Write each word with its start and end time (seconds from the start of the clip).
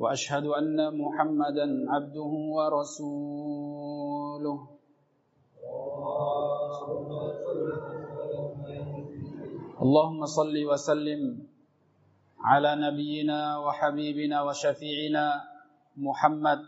وأشهد 0.00 0.46
أن 0.46 0.96
محمدا 0.96 1.66
عبده 1.92 2.32
ورسوله. 2.56 4.58
اللهم 9.84 10.20
صل 10.26 10.56
وسلم 10.70 11.22
على 12.40 12.70
نبينا 12.76 13.58
وحبيبنا 13.58 14.42
وشفيعنا 14.42 15.24
محمد. 15.96 16.60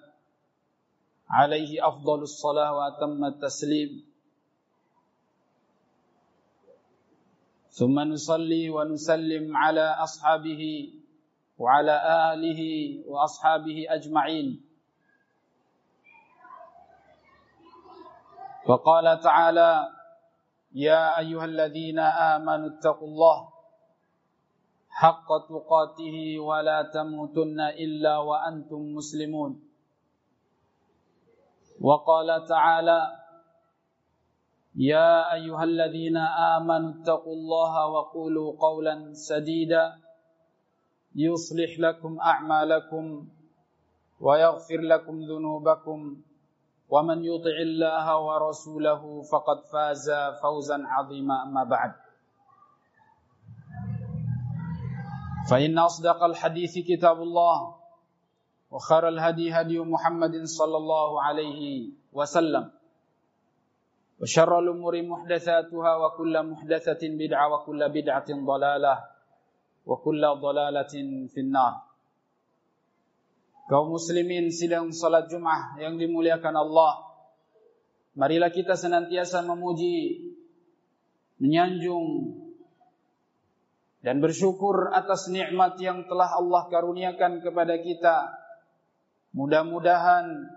عليه 1.30 1.88
أفضل 1.88 2.23
الصلاة 2.23 2.70
وأتم 2.76 3.24
التسليم. 3.24 4.04
ثم 7.73 7.96
نصلي 8.01 8.70
ونسلم 8.70 9.56
على 9.56 9.87
أصحابه 10.04 10.62
وعلى 11.62 11.95
آله 12.34 12.61
وأصحابه 13.07 13.87
أجمعين. 13.87 14.48
وقال 18.66 19.07
تعالى 19.21 19.73
يا 20.74 21.19
أيها 21.23 21.45
الذين 21.45 21.99
آمنوا 21.99 22.69
اتقوا 22.79 23.09
الله 23.09 23.38
حق 24.91 25.29
تقاته 25.49 26.16
ولا 26.38 26.91
تموتن 26.91 27.59
إلا 27.79 28.15
وأنتم 28.19 28.99
مسلمون. 28.99 29.63
وقال 31.79 32.29
تعالى 32.47 33.01
يا 34.82 35.35
أيها 35.35 35.65
الذين 35.65 36.16
آمنوا 36.57 36.91
اتقوا 37.02 37.35
الله 37.38 37.74
وقولوا 37.87 38.49
قولا 38.59 39.15
سديدا. 39.15 40.01
يصلح 41.15 41.79
لكم 41.79 42.21
أعمالكم 42.21 43.05
ويغفر 44.21 44.80
لكم 44.80 45.15
ذنوبكم 45.23 46.16
ومن 46.88 47.19
يطع 47.24 47.57
الله 47.63 48.07
ورسوله 48.19 49.23
فقد 49.23 49.59
فاز 49.73 50.10
فوزا 50.43 50.79
عظيما 50.87 51.43
أما 51.43 51.65
بعد. 51.65 51.93
فإن 55.51 55.79
أصدق 55.79 56.23
الحديث 56.23 56.79
كتاب 56.88 57.23
الله 57.23 57.74
وخير 58.71 59.09
الهدي 59.09 59.52
هدي 59.52 59.79
محمد 59.80 60.45
صلى 60.45 60.76
الله 60.76 61.23
عليه 61.23 61.91
وسلم. 62.13 62.71
وشر 64.21 64.59
الأمور 64.59 65.03
محدثاتها 65.03 65.93
وكل 65.97 66.34
محدثة 66.47 67.03
بدعة 67.03 67.44
وكل 67.53 67.88
بدعة 67.88 68.28
ضلالة. 68.47 69.12
Wa 69.83 69.97
kulla 69.99 70.38
dhalalatin 70.38 71.27
finnar. 71.31 71.83
Kaum 73.71 73.94
muslimin 73.94 74.50
sidang 74.53 74.91
salat 74.91 75.31
Jumat 75.31 75.78
yang 75.81 75.97
dimuliakan 75.97 76.55
Allah. 76.55 77.09
Marilah 78.12 78.53
kita 78.53 78.77
senantiasa 78.77 79.41
memuji, 79.49 80.28
menyanjung 81.41 82.37
dan 84.04 84.21
bersyukur 84.21 84.92
atas 84.92 85.32
nikmat 85.32 85.81
yang 85.81 86.04
telah 86.04 86.37
Allah 86.37 86.69
karuniakan 86.69 87.41
kepada 87.41 87.81
kita. 87.81 88.37
Mudah-mudahan 89.32 90.53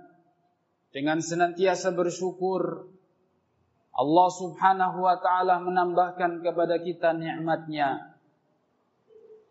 dengan 0.91 1.23
senantiasa 1.23 1.95
bersyukur 1.95 2.91
Allah 3.95 4.27
Subhanahu 4.27 5.07
wa 5.07 5.15
taala 5.23 5.63
menambahkan 5.63 6.43
kepada 6.43 6.83
kita 6.83 7.15
nikmatnya 7.15 8.14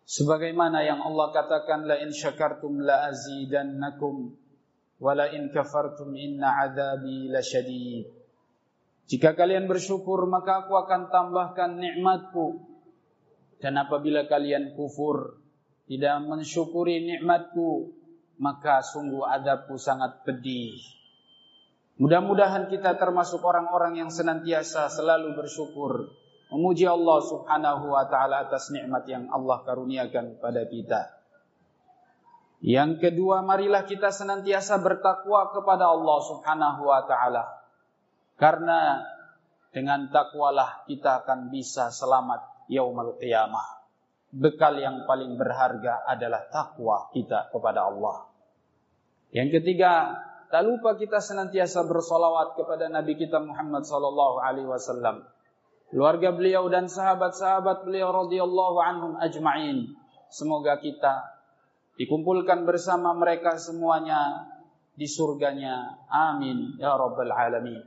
sebagaimana 0.05 0.85
yang 0.85 1.01
Allah 1.01 1.33
katakan 1.33 1.89
la 1.89 2.01
in 2.01 2.13
syakartum 2.13 2.81
la 2.81 3.09
azidannakum 3.09 4.37
wa 5.01 5.13
la 5.13 5.33
in 5.33 5.51
kafartum 5.51 6.15
inna 6.15 6.65
adzabi 6.65 7.29
lasyadid 7.29 8.25
jika 9.05 9.37
kalian 9.37 9.69
bersyukur 9.69 10.25
maka 10.25 10.65
aku 10.65 10.81
akan 10.81 11.13
tambahkan 11.13 11.77
nikmatku. 11.77 12.73
Dan 13.61 13.81
apabila 13.81 14.29
kalian 14.29 14.77
kufur 14.77 15.41
tidak 15.89 16.21
mensyukuri 16.25 17.05
nikmatku 17.05 17.93
maka 18.41 18.81
sungguh 18.85 19.25
adabku 19.25 19.77
sangat 19.77 20.25
pedih. 20.25 20.77
Mudah-mudahan 22.01 22.67
kita 22.67 22.99
termasuk 22.99 23.41
orang-orang 23.45 24.03
yang 24.03 24.11
senantiasa 24.11 24.91
selalu 24.91 25.39
bersyukur 25.39 26.11
memuji 26.53 26.85
Allah 26.85 27.19
Subhanahu 27.25 27.93
wa 27.93 28.05
taala 28.09 28.45
atas 28.49 28.69
nikmat 28.75 29.09
yang 29.09 29.31
Allah 29.33 29.65
karuniakan 29.65 30.41
pada 30.43 30.65
kita. 30.69 31.15
Yang 32.65 33.05
kedua, 33.05 33.45
marilah 33.45 33.85
kita 33.85 34.09
senantiasa 34.09 34.81
bertakwa 34.81 35.53
kepada 35.53 35.93
Allah 35.93 36.19
Subhanahu 36.25 36.83
wa 36.89 37.05
taala. 37.05 37.45
Karena 38.41 39.05
dengan 39.69 40.09
takwalah 40.09 40.89
kita 40.89 41.25
akan 41.25 41.53
bisa 41.53 41.93
selamat 41.93 42.71
yaumul 42.73 43.21
qiyamah. 43.21 43.85
Bekal 44.35 44.81
yang 44.81 45.07
paling 45.07 45.39
berharga 45.39 46.09
adalah 46.09 46.51
takwa 46.51 47.13
kita 47.15 47.53
kepada 47.55 47.87
Allah. 47.87 48.27
Yang 49.31 49.61
ketiga, 49.61 50.15
tak 50.51 50.63
lupa 50.63 50.95
kita 50.95 51.19
senantiasa 51.19 51.87
bersolawat 51.87 52.55
kepada 52.55 52.87
Nabi 52.87 53.19
kita 53.19 53.43
Muhammad 53.43 53.83
sallallahu 53.83 54.39
alaihi 54.39 54.71
wasallam 54.71 55.27
keluarga 55.95 56.35
beliau 56.35 56.67
dan 56.67 56.91
sahabat-sahabat 56.91 57.87
beliau 57.87 58.11
radhiyallahu 58.27 58.83
anhum 58.83 59.13
ajma'in. 59.15 59.95
Semoga 60.27 60.83
kita 60.83 61.23
dikumpulkan 61.95 62.67
bersama 62.67 63.15
mereka 63.15 63.55
semuanya 63.63 64.51
di 64.99 65.07
surganya. 65.07 65.95
Amin 66.11 66.75
ya 66.83 66.99
rabbal 66.99 67.31
alamin. 67.31 67.87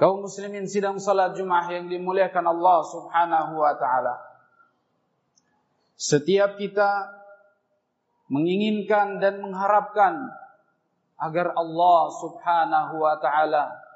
Kaum 0.00 0.24
muslimin 0.24 0.64
sidang 0.64 0.96
salat 0.96 1.36
Jumat 1.36 1.68
yang 1.68 1.92
dimuliakan 1.92 2.56
Allah 2.56 2.80
Subhanahu 2.88 3.60
wa 3.60 3.76
taala. 3.76 4.16
Setiap 5.92 6.56
kita 6.56 7.12
menginginkan 8.32 9.20
dan 9.20 9.44
mengharapkan 9.44 10.32
agar 11.20 11.52
Allah 11.52 12.00
Subhanahu 12.16 12.94
wa 12.96 13.20
taala 13.20 13.87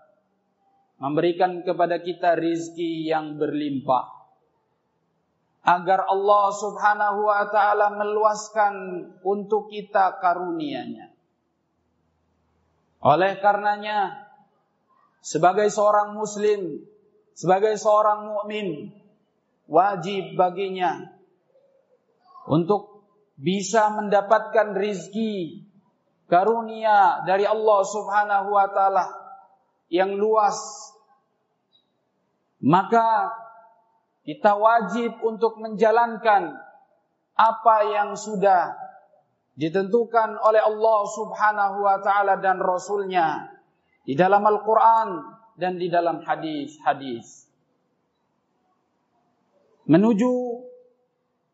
memberikan 1.03 1.67
kepada 1.67 1.99
kita 1.99 2.39
rizki 2.39 3.11
yang 3.11 3.35
berlimpah. 3.35 4.23
Agar 5.67 6.07
Allah 6.07 6.47
subhanahu 6.55 7.27
wa 7.27 7.43
ta'ala 7.51 7.91
meluaskan 7.99 8.75
untuk 9.27 9.67
kita 9.71 10.23
karunia-Nya. 10.23 11.11
Oleh 13.03 13.39
karenanya, 13.43 14.31
sebagai 15.19 15.71
seorang 15.75 16.15
muslim, 16.15 16.87
sebagai 17.35 17.75
seorang 17.79 18.31
mukmin, 18.31 18.95
wajib 19.67 20.39
baginya 20.39 21.11
untuk 22.47 23.07
bisa 23.39 23.91
mendapatkan 23.91 24.75
rizki 24.79 25.67
karunia 26.31 27.27
dari 27.27 27.47
Allah 27.47 27.81
subhanahu 27.87 28.55
wa 28.55 28.67
ta'ala 28.71 29.22
yang 29.93 30.17
luas 30.17 30.57
maka 32.63 33.29
kita 34.25 34.55
wajib 34.55 35.19
untuk 35.21 35.59
menjalankan 35.59 36.57
apa 37.35 37.77
yang 37.91 38.15
sudah 38.15 38.73
ditentukan 39.59 40.39
oleh 40.41 40.63
Allah 40.63 40.99
Subhanahu 41.11 41.77
wa 41.83 41.99
taala 42.01 42.39
dan 42.39 42.63
rasulnya 42.63 43.51
di 44.07 44.15
dalam 44.15 44.47
Al-Qur'an 44.47 45.27
dan 45.59 45.77
di 45.77 45.91
dalam 45.91 46.23
hadis-hadis. 46.23 47.51
Menuju 49.91 50.33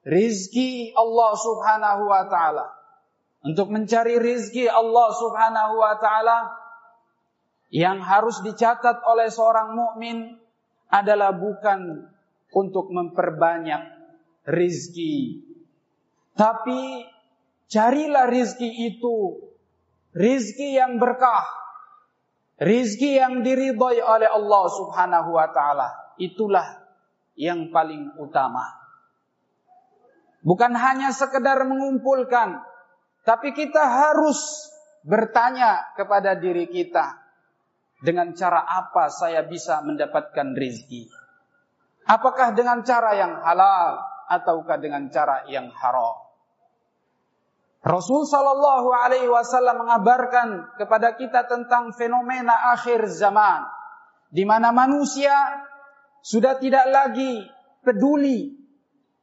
rizki 0.04 0.92
Allah 0.92 1.32
Subhanahu 1.34 2.02
wa 2.06 2.22
taala. 2.28 2.66
Untuk 3.48 3.72
mencari 3.72 4.20
rizki 4.20 4.68
Allah 4.68 5.08
Subhanahu 5.16 5.74
wa 5.80 5.94
taala 5.96 6.67
yang 7.68 8.00
harus 8.00 8.40
dicatat 8.40 9.04
oleh 9.04 9.28
seorang 9.28 9.76
mukmin 9.76 10.40
adalah 10.88 11.36
bukan 11.36 12.08
untuk 12.52 12.88
memperbanyak 12.88 13.92
rizki. 14.48 15.44
Tapi 16.32 17.04
carilah 17.68 18.24
rizki 18.30 18.88
itu. 18.88 19.44
Rizki 20.16 20.80
yang 20.80 20.96
berkah. 20.96 21.58
rizki 22.58 23.14
yang 23.14 23.46
diridhoi 23.46 24.02
oleh 24.02 24.26
Allah 24.26 24.64
Subhanahu 24.66 25.30
wa 25.30 25.46
taala 25.54 25.88
itulah 26.18 26.66
yang 27.38 27.70
paling 27.70 28.18
utama. 28.18 28.66
Bukan 30.42 30.74
hanya 30.74 31.14
sekedar 31.14 31.62
mengumpulkan, 31.66 32.58
tapi 33.22 33.54
kita 33.54 33.78
harus 33.78 34.70
bertanya 35.06 35.94
kepada 35.94 36.34
diri 36.34 36.66
kita, 36.66 37.14
dengan 37.98 38.30
cara 38.34 38.62
apa 38.62 39.10
saya 39.10 39.42
bisa 39.46 39.82
mendapatkan 39.82 40.54
rizki? 40.54 41.10
Apakah 42.08 42.56
dengan 42.56 42.80
cara 42.86 43.12
yang 43.18 43.42
halal 43.44 44.00
ataukah 44.30 44.80
dengan 44.80 45.12
cara 45.12 45.44
yang 45.50 45.68
haram? 45.74 46.28
Rasul 47.84 48.26
Shallallahu 48.26 48.90
Alaihi 48.90 49.30
Wasallam 49.30 49.86
mengabarkan 49.86 50.76
kepada 50.76 51.14
kita 51.14 51.46
tentang 51.46 51.94
fenomena 51.94 52.74
akhir 52.74 53.06
zaman, 53.06 53.64
di 54.34 54.42
mana 54.42 54.74
manusia 54.74 55.32
sudah 56.20 56.58
tidak 56.58 56.90
lagi 56.90 57.46
peduli 57.86 58.58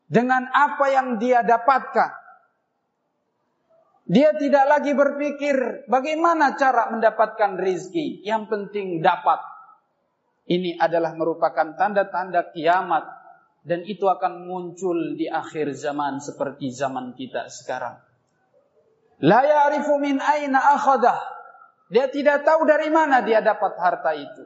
dengan 0.08 0.48
apa 0.50 0.86
yang 0.90 1.20
dia 1.20 1.44
dapatkan. 1.44 2.25
Dia 4.06 4.38
tidak 4.38 4.66
lagi 4.70 4.94
berpikir 4.94 5.90
bagaimana 5.90 6.54
cara 6.54 6.94
mendapatkan 6.94 7.58
rizki. 7.58 8.22
Yang 8.22 8.44
penting 8.54 9.02
dapat. 9.02 9.42
Ini 10.46 10.78
adalah 10.78 11.18
merupakan 11.18 11.74
tanda-tanda 11.74 12.54
kiamat. 12.54 13.06
Dan 13.66 13.82
itu 13.82 14.06
akan 14.06 14.46
muncul 14.46 15.18
di 15.18 15.26
akhir 15.26 15.74
zaman 15.74 16.22
seperti 16.22 16.70
zaman 16.70 17.18
kita 17.18 17.50
sekarang. 17.50 17.98
La 19.26 19.42
ya'rifu 19.42 19.98
min 19.98 20.22
aina. 20.22 20.62
Dia 21.90 22.06
tidak 22.14 22.46
tahu 22.46 22.62
dari 22.70 22.94
mana 22.94 23.26
dia 23.26 23.42
dapat 23.42 23.74
harta 23.82 24.14
itu. 24.14 24.46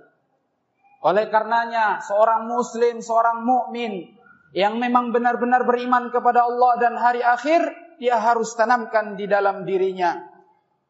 Oleh 1.04 1.28
karenanya 1.28 2.00
seorang 2.00 2.48
muslim, 2.48 3.04
seorang 3.04 3.44
mukmin 3.44 4.20
yang 4.56 4.80
memang 4.80 5.12
benar-benar 5.12 5.64
beriman 5.64 6.12
kepada 6.12 6.48
Allah 6.48 6.72
dan 6.80 6.94
hari 7.00 7.24
akhir, 7.24 7.89
dia 8.00 8.18
harus 8.18 8.56
tanamkan 8.56 9.20
di 9.20 9.28
dalam 9.28 9.68
dirinya 9.68 10.16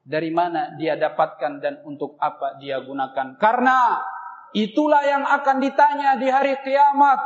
dari 0.06 0.34
mana 0.34 0.74
dia 0.78 0.98
dapatkan 0.98 1.62
dan 1.62 1.82
untuk 1.86 2.18
apa 2.18 2.58
dia 2.58 2.82
gunakan. 2.82 3.38
Karena 3.38 4.02
itulah 4.58 5.06
yang 5.06 5.26
akan 5.26 5.58
ditanya 5.62 6.18
di 6.18 6.30
hari 6.30 6.58
kiamat 6.66 7.20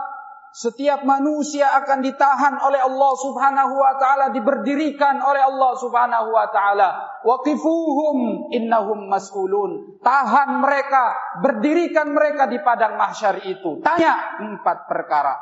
setiap 0.54 1.02
manusia 1.02 1.66
akan 1.82 2.06
ditahan 2.06 2.62
oleh 2.62 2.78
Allah 2.78 3.14
Subhanahu 3.18 3.74
wa 3.74 3.98
taala, 3.98 4.30
diberdirikan 4.30 5.18
oleh 5.18 5.42
Allah 5.42 5.72
Subhanahu 5.82 6.30
wa 6.30 6.46
taala. 6.54 6.90
Waqifuhum 7.26 8.54
innahum 8.54 9.10
mas'ulun. 9.10 9.98
Tahan 10.06 10.62
mereka, 10.62 11.18
berdirikan 11.42 12.14
mereka 12.14 12.46
di 12.46 12.62
padang 12.62 13.02
mahsyar 13.02 13.42
itu. 13.50 13.82
Tanya 13.82 14.38
empat 14.46 14.86
perkara. 14.86 15.42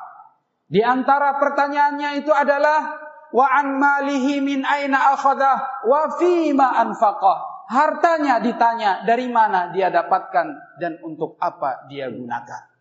Di 0.72 0.80
antara 0.80 1.36
pertanyaannya 1.36 2.24
itu 2.24 2.32
adalah 2.32 3.11
wa 3.32 3.48
an 3.48 3.80
malihi 3.80 4.44
min 4.44 4.64
aina 4.64 5.16
akhadha 5.16 5.84
wa 5.88 6.02
fima 6.20 6.76
anfaqah. 6.88 7.68
Hartanya 7.72 8.44
ditanya 8.44 9.08
dari 9.08 9.32
mana 9.32 9.72
dia 9.72 9.88
dapatkan 9.88 10.76
dan 10.76 11.00
untuk 11.08 11.40
apa 11.40 11.88
dia 11.88 12.12
gunakan 12.12 12.72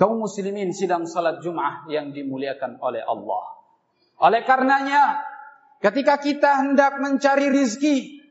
kaum 0.00 0.16
muslimin 0.16 0.72
sidang 0.72 1.04
salat 1.04 1.44
Jum'ah 1.44 1.84
yang 1.92 2.16
dimuliakan 2.16 2.80
oleh 2.80 3.04
Allah. 3.04 3.44
Oleh 4.24 4.40
karenanya, 4.48 5.20
ketika 5.84 6.16
kita 6.16 6.64
hendak 6.64 6.96
mencari 7.04 7.52
rizki, 7.52 8.24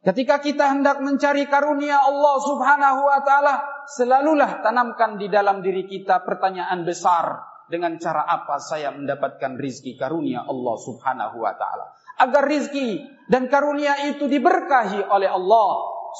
ketika 0.00 0.40
kita 0.40 0.72
hendak 0.72 1.04
mencari 1.04 1.44
karunia 1.52 2.00
Allah 2.00 2.36
subhanahu 2.40 3.00
wa 3.04 3.20
ta'ala, 3.20 3.54
selalulah 3.92 4.64
tanamkan 4.64 5.20
di 5.20 5.28
dalam 5.28 5.60
diri 5.60 5.84
kita 5.84 6.24
pertanyaan 6.24 6.80
besar. 6.88 7.51
Dengan 7.72 7.96
cara 7.96 8.28
apa 8.28 8.60
saya 8.60 8.92
mendapatkan 8.92 9.56
rizki 9.56 9.96
karunia 9.96 10.44
Allah 10.44 10.76
subhanahu 10.76 11.40
wa 11.40 11.56
ta'ala. 11.56 11.96
Agar 12.20 12.44
rizki 12.44 13.00
dan 13.32 13.48
karunia 13.48 14.12
itu 14.12 14.28
diberkahi 14.28 15.08
oleh 15.08 15.32
Allah 15.32 15.70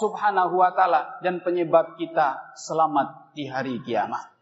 subhanahu 0.00 0.56
wa 0.56 0.72
ta'ala. 0.72 1.20
Dan 1.20 1.44
penyebab 1.44 2.00
kita 2.00 2.56
selamat 2.56 3.36
di 3.36 3.44
hari 3.52 3.84
kiamat. 3.84 4.32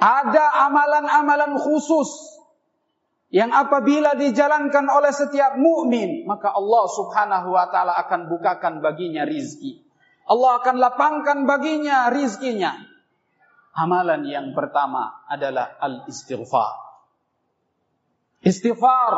Ada 0.00 0.64
amalan-amalan 0.70 1.60
khusus 1.60 2.38
yang 3.28 3.52
apabila 3.52 4.16
dijalankan 4.16 4.88
oleh 4.88 5.12
setiap 5.12 5.60
mukmin, 5.60 6.24
maka 6.24 6.48
Allah 6.56 6.84
Subhanahu 6.88 7.52
wa 7.52 7.68
taala 7.68 7.92
akan 8.00 8.32
bukakan 8.32 8.80
baginya 8.80 9.28
rizki. 9.28 9.84
Allah 10.24 10.64
akan 10.64 10.76
lapangkan 10.80 11.44
baginya 11.44 12.08
rizkinya. 12.08 12.72
Amalan 13.78 14.26
yang 14.26 14.50
pertama 14.58 15.22
adalah 15.30 15.78
al-istighfar. 15.78 16.74
Istighfar 18.42 19.12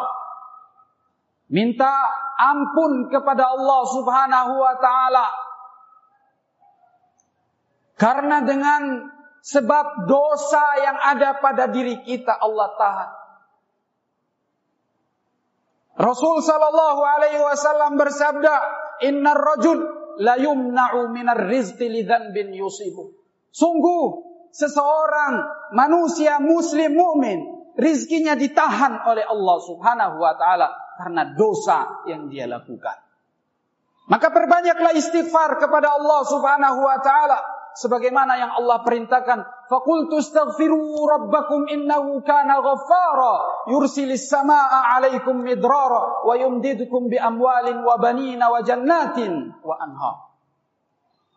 minta 1.49 1.93
ampun 2.37 3.09
kepada 3.09 3.57
Allah 3.57 3.81
Subhanahu 3.89 4.53
wa 4.61 4.75
taala. 4.77 5.27
Karena 7.97 8.45
dengan 8.45 9.12
Sebab 9.41 10.05
dosa 10.05 10.65
yang 10.85 10.99
ada 11.01 11.41
pada 11.41 11.65
diri 11.73 12.05
kita 12.05 12.37
Allah 12.37 12.69
tahan. 12.77 13.11
Rasul 16.01 16.45
sallallahu 16.45 17.01
alaihi 17.01 17.41
wasallam 17.41 17.97
bersabda, 17.97 18.55
"Innar 19.05 19.41
rajul 19.41 19.81
la 20.21 20.37
yumna'u 20.37 21.09
minar 21.09 21.49
rizqi 21.49 21.89
bin 22.37 22.53
yusibu." 22.53 23.17
Sungguh 23.49 24.30
seseorang 24.50 25.35
manusia 25.75 26.43
muslim 26.43 26.99
mukmin 26.99 27.38
rizkinya 27.79 28.35
ditahan 28.35 29.06
oleh 29.06 29.25
Allah 29.25 29.56
Subhanahu 29.64 30.17
wa 30.19 30.35
taala 30.37 30.69
karena 31.00 31.32
dosa 31.32 32.05
yang 32.05 32.29
dia 32.29 32.44
lakukan. 32.44 32.99
Maka 34.11 34.29
perbanyaklah 34.35 34.93
istighfar 34.99 35.62
kepada 35.62 35.94
Allah 35.94 36.20
Subhanahu 36.26 36.81
wa 36.82 36.99
taala 36.99 37.38
sebagaimana 37.79 38.37
yang 38.37 38.52
Allah 38.58 38.82
perintahkan. 38.82 39.70
Faqultu 39.70 40.19
astaghfiru 40.19 40.99
rabbakum 41.06 41.70
innahu 41.70 42.19
kana 42.26 42.58
ghaffara. 42.58 43.64
Yursilis 43.70 44.26
samaa 44.26 44.99
'alaikum 44.99 45.41
midrara 45.41 46.26
wa 46.26 46.35
yumdidukum 46.35 47.06
bi 47.06 47.17
amwalin 47.17 47.87
wa 47.87 47.96
banina 48.03 48.51
wa 48.51 48.60
jannatin 48.67 49.55
wa 49.63 49.79
anha 49.79 50.13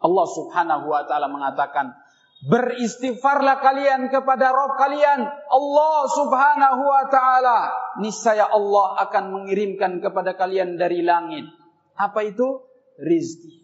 Allah 0.03 0.27
Subhanahu 0.27 0.91
wa 0.91 1.07
taala 1.07 1.31
mengatakan 1.31 1.95
Beristighfarlah 2.43 3.63
kalian 3.63 4.11
kepada 4.11 4.51
Rabb 4.51 4.75
kalian 4.75 5.23
Allah 5.27 5.99
subhanahu 6.11 6.81
wa 6.83 7.03
ta'ala 7.07 7.59
Niscaya 8.03 8.51
Allah 8.51 8.99
akan 9.07 9.23
mengirimkan 9.31 10.03
kepada 10.03 10.35
kalian 10.35 10.75
dari 10.75 11.07
langit 11.07 11.47
Apa 11.95 12.27
itu? 12.27 12.67
Rizki 12.99 13.63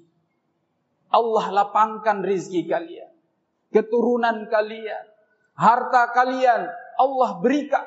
Allah 1.10 1.46
lapangkan 1.50 2.22
rizki 2.22 2.70
kalian. 2.70 3.10
Keturunan 3.74 4.46
kalian. 4.50 5.06
Harta 5.58 6.14
kalian. 6.14 6.70
Allah 7.02 7.30
berikan. 7.42 7.86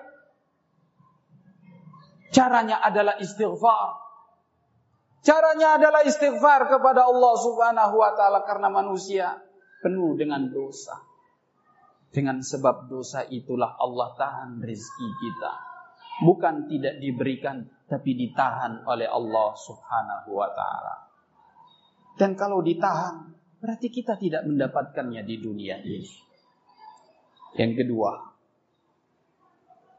Caranya 2.34 2.82
adalah 2.82 3.18
istighfar. 3.22 4.02
Caranya 5.22 5.78
adalah 5.78 6.02
istighfar 6.02 6.66
kepada 6.66 7.06
Allah 7.06 7.34
subhanahu 7.38 7.94
wa 7.94 8.11
ta'ala. 8.18 8.42
Karena 8.42 8.66
manusia 8.66 9.38
penuh 9.82 10.14
dengan 10.14 10.46
dosa. 10.48 11.02
Dengan 12.12 12.38
sebab 12.38 12.86
dosa 12.86 13.26
itulah 13.26 13.74
Allah 13.76 14.14
tahan 14.14 14.62
rizki 14.62 15.08
kita. 15.18 15.52
Bukan 16.22 16.70
tidak 16.70 17.02
diberikan, 17.02 17.66
tapi 17.90 18.14
ditahan 18.14 18.86
oleh 18.86 19.10
Allah 19.10 19.50
subhanahu 19.58 20.30
wa 20.30 20.48
ta'ala. 20.54 20.94
Dan 22.14 22.36
kalau 22.36 22.60
ditahan, 22.60 23.32
berarti 23.58 23.88
kita 23.88 24.20
tidak 24.20 24.44
mendapatkannya 24.44 25.24
di 25.24 25.36
dunia 25.40 25.80
ini. 25.80 26.32
Yang 27.56 27.84
kedua, 27.84 28.10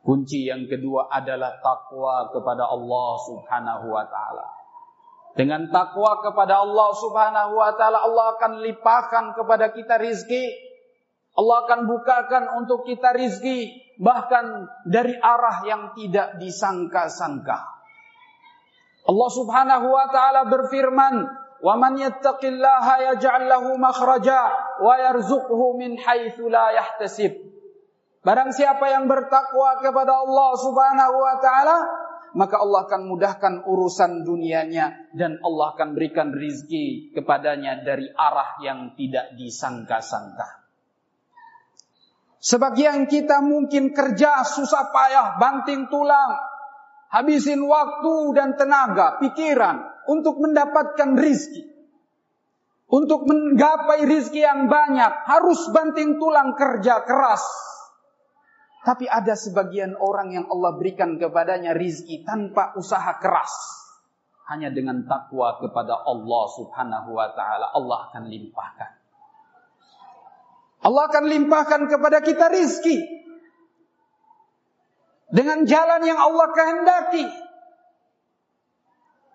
kunci 0.01 0.49
yang 0.49 0.65
kedua 0.65 1.09
adalah 1.09 1.61
takwa 1.61 2.29
kepada 2.33 2.65
Allah 2.65 3.09
Subhanahu 3.29 3.87
wa 3.93 4.05
taala. 4.09 4.47
Dengan 5.33 5.65
takwa 5.73 6.21
kepada 6.21 6.61
Allah 6.61 6.89
Subhanahu 6.93 7.57
wa 7.57 7.73
taala 7.73 8.05
Allah 8.05 8.37
akan 8.37 8.61
lipahkan 8.61 9.33
kepada 9.33 9.73
kita 9.73 9.97
rizki. 9.97 10.45
Allah 11.33 11.65
akan 11.65 11.89
bukakan 11.89 12.43
untuk 12.61 12.85
kita 12.85 13.17
rizki 13.17 13.81
bahkan 13.97 14.69
dari 14.85 15.17
arah 15.17 15.65
yang 15.65 15.97
tidak 15.97 16.37
disangka-sangka. 16.37 17.57
Allah 19.03 19.29
Subhanahu 19.33 19.87
wa 19.89 20.05
taala 20.13 20.45
berfirman, 20.47 21.25
"Wa 21.65 21.73
man 21.81 21.97
yattaqillaha 21.97 23.17
yaj'al 23.17 23.49
lahu 23.49 23.73
makhraja 23.81 24.41
wa 24.85 24.93
yarzuqhu 25.01 25.81
min 25.81 25.97
haitsu 25.97 26.45
la 26.45 26.77
yahtasib." 26.77 27.33
Barang 28.23 28.55
siapa 28.55 28.87
yang 28.87 29.09
bertakwa 29.11 29.83
kepada 29.83 30.23
Allah 30.23 30.51
Subhanahu 30.55 31.15
wa 31.19 31.35
taala, 31.43 31.77
maka 32.33 32.57
Allah 32.57 32.89
akan 32.89 33.01
mudahkan 33.05 33.53
urusan 33.69 34.25
dunianya 34.25 35.13
dan 35.13 35.37
Allah 35.45 35.77
akan 35.77 35.93
berikan 35.93 36.33
rizki 36.33 37.13
kepadanya 37.13 37.85
dari 37.85 38.09
arah 38.09 38.57
yang 38.61 38.97
tidak 38.97 39.37
disangka-sangka. 39.37 40.65
Sebagian 42.43 43.07
kita 43.07 43.39
mungkin 43.39 43.95
kerja 43.95 44.43
susah 44.43 44.91
payah, 44.91 45.39
banting 45.39 45.87
tulang, 45.87 46.35
habisin 47.07 47.63
waktu 47.63 48.35
dan 48.35 48.59
tenaga, 48.59 49.21
pikiran 49.23 50.03
untuk 50.11 50.43
mendapatkan 50.43 51.15
rizki. 51.15 51.71
Untuk 52.93 53.25
menggapai 53.25 54.05
rizki 54.05 54.43
yang 54.43 54.69
banyak, 54.69 55.25
harus 55.25 55.71
banting 55.71 56.21
tulang 56.21 56.53
kerja 56.53 57.01
keras. 57.07 57.41
Tapi 58.83 59.07
ada 59.07 59.31
sebagian 59.39 59.95
orang 59.95 60.35
yang 60.35 60.45
Allah 60.51 60.75
berikan 60.75 61.15
kepadanya 61.15 61.71
rizki 61.71 62.27
tanpa 62.27 62.75
usaha 62.75 63.15
keras. 63.15 63.79
Hanya 64.51 64.75
dengan 64.75 65.07
takwa 65.07 65.55
kepada 65.55 66.03
Allah 66.03 66.43
subhanahu 66.51 67.15
wa 67.15 67.31
ta'ala, 67.31 67.71
Allah 67.71 68.11
akan 68.11 68.27
limpahkan. 68.27 68.91
Allah 70.83 71.03
akan 71.07 71.25
limpahkan 71.31 71.81
kepada 71.87 72.19
kita 72.19 72.51
rizki. 72.51 72.99
Dengan 75.31 75.63
jalan 75.63 76.03
yang 76.03 76.19
Allah 76.19 76.47
kehendaki. 76.51 77.25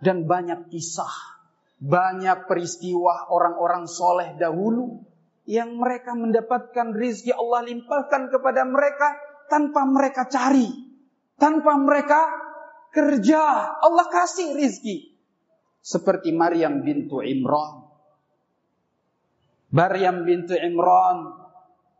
Dan 0.04 0.28
banyak 0.28 0.68
kisah. 0.68 1.40
Banyak 1.80 2.44
peristiwa 2.44 3.32
orang-orang 3.32 3.88
soleh 3.88 4.36
dahulu. 4.36 5.08
Yang 5.48 5.72
mereka 5.72 6.12
mendapatkan 6.12 6.92
rizki 6.92 7.32
Allah 7.32 7.64
limpahkan 7.64 8.28
kepada 8.28 8.68
mereka. 8.68 9.27
Tanpa 9.48 9.88
mereka 9.88 10.28
cari. 10.28 10.68
Tanpa 11.40 11.74
mereka 11.80 12.20
kerja. 12.92 13.74
Allah 13.80 14.06
kasih 14.12 14.54
rizki. 14.54 15.16
Seperti 15.82 16.36
Maryam 16.36 16.84
bintu 16.84 17.24
Imran. 17.24 17.88
Maryam 19.72 20.24
bintu 20.24 20.56
Imran 20.56 21.48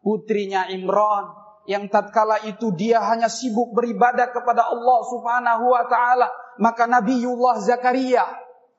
putrinya 0.00 0.72
Imran 0.72 1.36
yang 1.68 1.92
tatkala 1.92 2.40
itu 2.48 2.72
dia 2.72 3.04
hanya 3.04 3.28
sibuk 3.28 3.76
beribadah 3.76 4.32
kepada 4.32 4.72
Allah 4.72 5.00
Subhanahu 5.04 5.64
wa 5.68 5.84
taala 5.84 6.28
maka 6.56 6.88
Nabiullah 6.88 7.60
Zakaria 7.60 8.24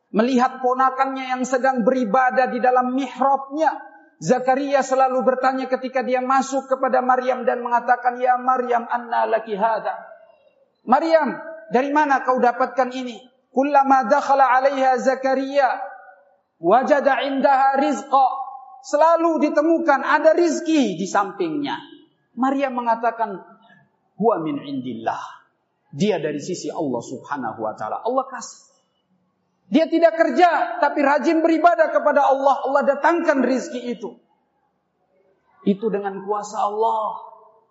melihat 0.10 0.58
ponakannya 0.66 1.38
yang 1.38 1.46
sedang 1.46 1.86
beribadah 1.86 2.50
di 2.50 2.58
dalam 2.58 2.98
mihrabnya 2.98 3.78
Zakaria 4.20 4.84
selalu 4.84 5.24
bertanya 5.24 5.72
ketika 5.72 6.04
dia 6.04 6.20
masuk 6.20 6.68
kepada 6.68 7.00
Maryam 7.00 7.48
dan 7.48 7.64
mengatakan 7.64 8.20
ya 8.20 8.36
Maryam 8.36 8.84
anna 8.92 9.24
laki 9.24 9.56
hada 9.56 9.96
Maryam 10.84 11.40
dari 11.72 11.88
mana 11.96 12.28
kau 12.28 12.36
dapatkan 12.36 12.92
ini 12.92 13.16
kullama 13.56 14.12
dakhala 14.12 14.60
'alaiha 14.60 15.00
Zakaria 15.00 15.72
wajada 16.60 17.24
'indaha 17.24 17.80
rizqa 17.80 18.50
selalu 18.84 19.50
ditemukan 19.50 20.02
ada 20.04 20.36
rizki 20.36 20.96
di 20.96 21.08
sampingnya. 21.08 21.76
Maria 22.40 22.72
mengatakan, 22.72 23.36
huwa 24.16 24.36
min 24.40 24.64
indillah. 24.64 25.20
Dia 25.90 26.22
dari 26.22 26.38
sisi 26.40 26.70
Allah 26.70 27.02
subhanahu 27.02 27.66
wa 27.66 27.74
ta'ala. 27.74 28.06
Allah 28.06 28.26
kasih. 28.30 28.69
Dia 29.70 29.86
tidak 29.86 30.18
kerja, 30.18 30.82
tapi 30.82 31.06
rajin 31.06 31.46
beribadah 31.46 31.94
kepada 31.94 32.26
Allah. 32.26 32.66
Allah 32.66 32.84
datangkan 32.90 33.46
rizki 33.46 33.94
itu. 33.94 34.18
Itu 35.62 35.94
dengan 35.94 36.26
kuasa 36.26 36.66
Allah. 36.66 37.22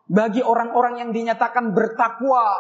Bagi 0.07 0.39
orang-orang 0.41 1.03
yang 1.03 1.11
dinyatakan 1.11 1.75
bertakwa. 1.75 2.55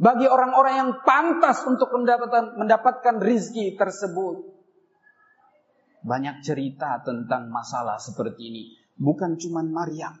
Bagi 0.00 0.24
orang-orang 0.24 0.74
yang 0.80 0.90
pantas 1.02 1.66
untuk 1.66 1.92
mendapatkan, 1.92 2.56
mendapatkan 2.56 3.20
rizki 3.20 3.74
tersebut. 3.74 4.48
Banyak 6.06 6.40
cerita 6.40 7.02
tentang 7.02 7.50
masalah 7.52 7.98
seperti 8.00 8.40
ini. 8.54 8.64
Bukan 8.96 9.36
cuma 9.36 9.66
Maryam. 9.66 10.14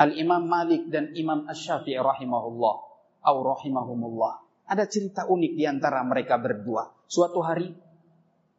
Al-Imam 0.00 0.48
Malik 0.48 0.88
dan 0.88 1.12
Imam 1.12 1.44
Ash-Syafi'i 1.46 2.00
rahimahullah. 2.00 2.76
Au 3.22 3.36
rahimahumullah. 3.44 4.45
Ada 4.66 4.90
cerita 4.90 5.30
unik 5.30 5.52
di 5.54 5.64
antara 5.66 6.02
mereka 6.02 6.42
berdua. 6.42 6.90
Suatu 7.06 7.38
hari 7.38 7.70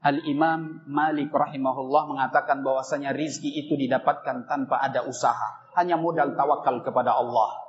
Al-Imam 0.07 0.87
Malik 0.87 1.33
rahimahullah 1.35 2.07
mengatakan 2.07 2.63
bahwasanya 2.63 3.11
rizki 3.11 3.51
itu 3.59 3.75
didapatkan 3.75 4.47
tanpa 4.47 4.79
ada 4.79 5.03
usaha. 5.03 5.67
Hanya 5.75 5.99
modal 5.99 6.31
tawakal 6.39 6.79
kepada 6.79 7.11
Allah. 7.11 7.59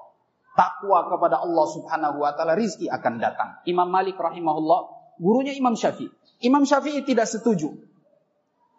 Takwa 0.55 1.11
kepada 1.11 1.43
Allah 1.43 1.67
subhanahu 1.67 2.23
wa 2.23 2.31
ta'ala 2.35 2.55
rizki 2.55 2.87
akan 2.87 3.19
datang. 3.19 3.59
Imam 3.67 3.91
Malik 3.91 4.15
rahimahullah, 4.15 4.81
gurunya 5.19 5.55
Imam 5.55 5.75
Syafi'i. 5.75 6.07
Imam 6.47 6.63
Syafi'i 6.63 7.03
tidak 7.03 7.27
setuju. 7.27 7.75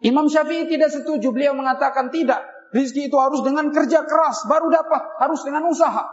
Imam 0.00 0.32
Syafi'i 0.32 0.64
tidak 0.64 0.88
setuju. 0.88 1.28
Beliau 1.28 1.52
mengatakan 1.52 2.08
tidak. 2.08 2.40
Rizki 2.72 3.12
itu 3.12 3.16
harus 3.20 3.44
dengan 3.44 3.68
kerja 3.68 4.08
keras. 4.08 4.48
Baru 4.48 4.72
dapat. 4.72 5.20
Harus 5.20 5.44
dengan 5.44 5.68
usaha. 5.68 6.08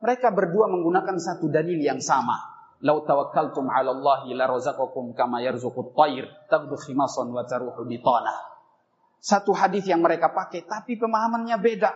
Mereka 0.00 0.32
berdua 0.32 0.72
menggunakan 0.72 1.20
satu 1.20 1.52
dalil 1.52 1.76
yang 1.76 2.00
sama. 2.00 2.57
Lau 2.78 3.02
tawakkaltum 3.02 3.66
ala 3.66 3.90
Allahi 3.90 4.38
la 4.38 4.46
razaqakum 4.46 5.14
kama 5.18 5.42
yarzuqut 5.42 5.98
tayr. 5.98 6.30
Tagdu 6.46 6.78
khimasan 6.78 7.34
wa 7.34 7.42
taruhu 7.42 7.82
bitana. 7.82 8.34
Satu 9.18 9.50
hadis 9.50 9.82
yang 9.90 9.98
mereka 9.98 10.30
pakai. 10.30 10.62
Tapi 10.62 10.94
pemahamannya 10.94 11.58
beda. 11.58 11.90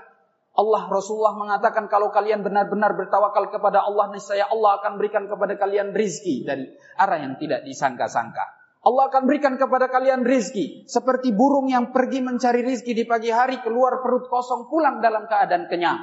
Allah 0.53 0.85
Rasulullah 0.91 1.33
mengatakan 1.33 1.89
kalau 1.89 2.13
kalian 2.13 2.45
benar-benar 2.45 2.93
bertawakal 2.93 3.49
kepada 3.49 3.89
Allah 3.89 4.13
niscaya 4.13 4.53
Allah 4.53 4.83
akan 4.83 5.01
berikan 5.01 5.25
kepada 5.25 5.57
kalian 5.57 5.97
rizki 5.97 6.45
dari 6.45 6.69
arah 7.01 7.19
yang 7.25 7.41
tidak 7.41 7.65
disangka-sangka. 7.65 8.61
Allah 8.83 9.09
akan 9.09 9.23
berikan 9.31 9.55
kepada 9.57 9.89
kalian 9.89 10.27
rizki. 10.27 10.85
Seperti 10.91 11.31
burung 11.31 11.71
yang 11.71 11.95
pergi 11.95 12.19
mencari 12.19 12.67
rizki 12.67 12.93
di 12.93 13.07
pagi 13.07 13.31
hari, 13.31 13.63
keluar 13.63 14.03
perut 14.03 14.27
kosong, 14.27 14.67
pulang 14.67 14.99
dalam 14.99 15.31
keadaan 15.31 15.71
kenyang. 15.71 16.03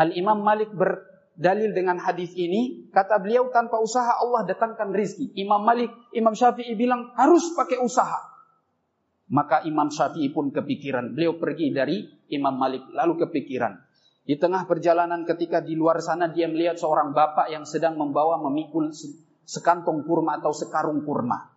Al-Imam 0.00 0.40
Malik 0.40 0.72
berdalil 1.34 1.74
dengan 1.74 1.98
hadis 1.98 2.30
ini, 2.38 2.86
kata 2.94 3.18
beliau 3.18 3.50
tanpa 3.50 3.82
usaha 3.82 4.22
Allah 4.22 4.46
datangkan 4.46 4.94
rizki. 4.94 5.34
Imam 5.34 5.66
Malik, 5.66 5.90
Imam 6.14 6.32
Syafi'i 6.32 6.78
bilang 6.78 7.10
harus 7.18 7.50
pakai 7.58 7.82
usaha. 7.82 8.32
Maka 9.34 9.66
Imam 9.66 9.90
Syafi'i 9.90 10.30
pun 10.30 10.54
kepikiran. 10.54 11.18
Beliau 11.18 11.34
pergi 11.36 11.74
dari 11.74 12.06
Imam 12.30 12.54
Malik, 12.54 12.86
lalu 12.94 13.26
kepikiran. 13.26 13.74
Di 14.24 14.40
tengah 14.40 14.64
perjalanan 14.64 15.28
ketika 15.28 15.60
di 15.60 15.76
luar 15.76 16.00
sana 16.00 16.32
dia 16.32 16.48
melihat 16.48 16.80
seorang 16.80 17.12
bapak 17.12 17.52
yang 17.52 17.68
sedang 17.68 18.00
membawa 18.00 18.40
memikul 18.40 18.88
sekantong 19.44 20.00
kurma 20.08 20.40
atau 20.40 20.56
sekarung 20.56 21.04
kurma 21.04 21.52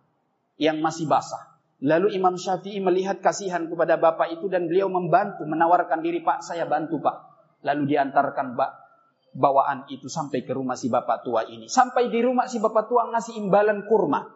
yang 0.60 0.82
masih 0.84 1.08
basah. 1.08 1.56
Lalu 1.78 2.18
Imam 2.18 2.34
Syafi'i 2.34 2.82
melihat 2.82 3.22
kasihan 3.22 3.70
kepada 3.70 3.96
bapak 3.96 4.34
itu 4.34 4.50
dan 4.50 4.66
beliau 4.66 4.90
membantu, 4.90 5.46
menawarkan 5.46 6.02
diri, 6.02 6.20
Pak, 6.26 6.42
saya 6.42 6.66
bantu 6.66 6.98
Pak. 6.98 7.16
Lalu 7.62 7.94
diantarkan 7.94 8.58
bak, 8.58 8.87
bawaan 9.38 9.86
itu 9.86 10.10
sampai 10.10 10.42
ke 10.42 10.50
rumah 10.50 10.74
si 10.74 10.90
bapak 10.90 11.22
tua 11.22 11.46
ini. 11.46 11.70
Sampai 11.70 12.10
di 12.10 12.18
rumah 12.18 12.50
si 12.50 12.58
bapak 12.58 12.90
tua 12.90 13.06
ngasih 13.14 13.38
imbalan 13.38 13.86
kurma. 13.86 14.26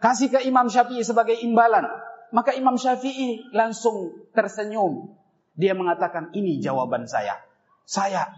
Kasih 0.00 0.28
ke 0.28 0.40
Imam 0.44 0.68
Syafi'i 0.68 1.00
sebagai 1.00 1.40
imbalan. 1.40 1.88
Maka 2.30 2.52
Imam 2.52 2.76
Syafi'i 2.76 3.52
langsung 3.56 4.28
tersenyum. 4.36 5.16
Dia 5.56 5.76
mengatakan, 5.76 6.32
ini 6.32 6.62
jawaban 6.62 7.04
saya. 7.04 7.36
Saya 7.84 8.32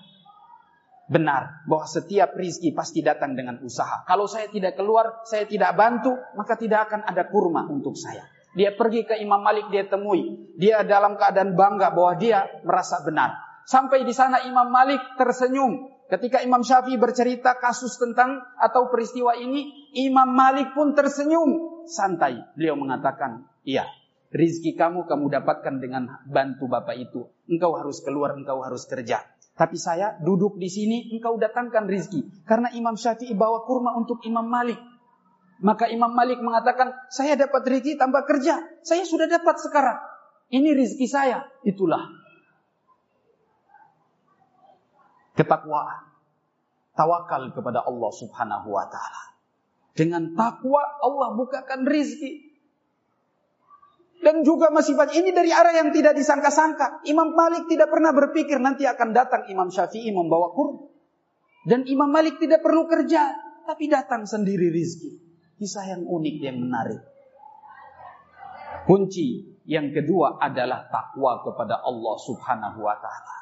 benar 1.13 1.63
bahwa 1.69 1.85
setiap 1.85 2.33
rizki 2.35 2.73
pasti 2.73 3.05
datang 3.05 3.37
dengan 3.37 3.61
usaha. 3.61 4.01
Kalau 4.09 4.25
saya 4.25 4.49
tidak 4.49 4.81
keluar, 4.81 5.23
saya 5.29 5.45
tidak 5.45 5.77
bantu, 5.77 6.17
maka 6.39 6.57
tidak 6.57 6.89
akan 6.89 7.05
ada 7.05 7.29
kurma 7.29 7.69
untuk 7.69 7.95
saya. 7.95 8.25
Dia 8.57 8.73
pergi 8.73 9.05
ke 9.05 9.21
Imam 9.21 9.45
Malik, 9.45 9.69
dia 9.69 9.87
temui. 9.87 10.53
Dia 10.57 10.85
dalam 10.85 11.21
keadaan 11.21 11.53
bangga 11.53 11.93
bahwa 11.93 12.13
dia 12.17 12.49
merasa 12.65 13.01
benar. 13.05 13.52
Sampai 13.65 14.03
di 14.03 14.15
sana 14.15 14.43
Imam 14.43 14.69
Malik 14.69 15.01
tersenyum. 15.15 15.93
Ketika 16.13 16.45
Imam 16.45 16.61
Syafi'i 16.61 17.01
bercerita 17.01 17.57
kasus 17.57 17.97
tentang 17.97 18.45
atau 18.61 18.93
peristiwa 18.93 19.33
ini, 19.33 19.89
Imam 19.97 20.29
Malik 20.29 20.77
pun 20.77 20.93
tersenyum. 20.93 21.83
Santai. 21.89 22.37
Beliau 22.53 22.77
mengatakan, 22.77 23.49
iya, 23.65 23.89
rizki 24.29 24.77
kamu 24.77 25.09
kamu 25.09 25.33
dapatkan 25.33 25.81
dengan 25.81 26.21
bantu 26.29 26.69
bapak 26.69 27.01
itu. 27.01 27.33
Engkau 27.49 27.75
harus 27.81 28.05
keluar, 28.05 28.37
engkau 28.37 28.61
harus 28.61 28.85
kerja. 28.85 29.25
Tapi 29.53 29.77
saya 29.81 30.21
duduk 30.21 30.61
di 30.61 30.69
sini, 30.69 31.13
engkau 31.17 31.41
datangkan 31.41 31.89
rizki. 31.89 32.25
Karena 32.45 32.69
Imam 32.77 32.97
Syafi'i 32.97 33.33
bawa 33.33 33.65
kurma 33.65 33.97
untuk 33.97 34.21
Imam 34.29 34.45
Malik. 34.45 34.81
Maka 35.63 35.89
Imam 35.89 36.13
Malik 36.13 36.45
mengatakan, 36.45 36.93
saya 37.09 37.41
dapat 37.41 37.65
rizki 37.69 37.97
tanpa 37.97 38.29
kerja. 38.29 38.61
Saya 38.85 39.09
sudah 39.09 39.33
dapat 39.33 39.57
sekarang. 39.65 39.97
Ini 40.53 40.77
rizki 40.77 41.09
saya. 41.09 41.49
Itulah. 41.65 42.22
Ketakwaan. 45.37 46.13
Tawakal 46.93 47.57
kepada 47.57 47.89
Allah 47.89 48.11
subhanahu 48.13 48.69
wa 48.69 48.85
ta'ala. 48.85 49.23
Dengan 49.93 50.37
takwa 50.37 50.85
Allah 51.01 51.37
bukakan 51.37 51.89
rizki. 51.89 52.53
Dan 54.23 54.47
juga 54.47 54.71
masih 54.71 54.95
banyak. 54.95 55.19
Ini 55.19 55.31
dari 55.35 55.51
arah 55.51 55.75
yang 55.75 55.91
tidak 55.91 56.15
disangka-sangka. 56.15 57.03
Imam 57.11 57.35
Malik 57.35 57.67
tidak 57.67 57.91
pernah 57.91 58.15
berpikir 58.15 58.61
nanti 58.63 58.87
akan 58.87 59.11
datang 59.11 59.51
Imam 59.51 59.67
Syafi'i 59.67 60.15
membawa 60.15 60.55
kurma. 60.55 60.87
Dan 61.67 61.87
Imam 61.91 62.11
Malik 62.11 62.39
tidak 62.39 62.63
perlu 62.63 62.87
kerja. 62.87 63.51
tapi 63.63 63.87
datang 63.87 64.27
sendiri 64.27 64.75
rizki. 64.75 65.23
Kisah 65.55 65.87
yang 65.95 66.03
unik, 66.03 66.37
yang 66.43 66.59
menarik. 66.59 66.99
Kunci 68.83 69.55
yang 69.71 69.95
kedua 69.95 70.43
adalah 70.43 70.91
takwa 70.91 71.39
kepada 71.47 71.79
Allah 71.87 72.17
Subhanahu 72.19 72.83
wa 72.83 72.99
taala. 72.99 73.42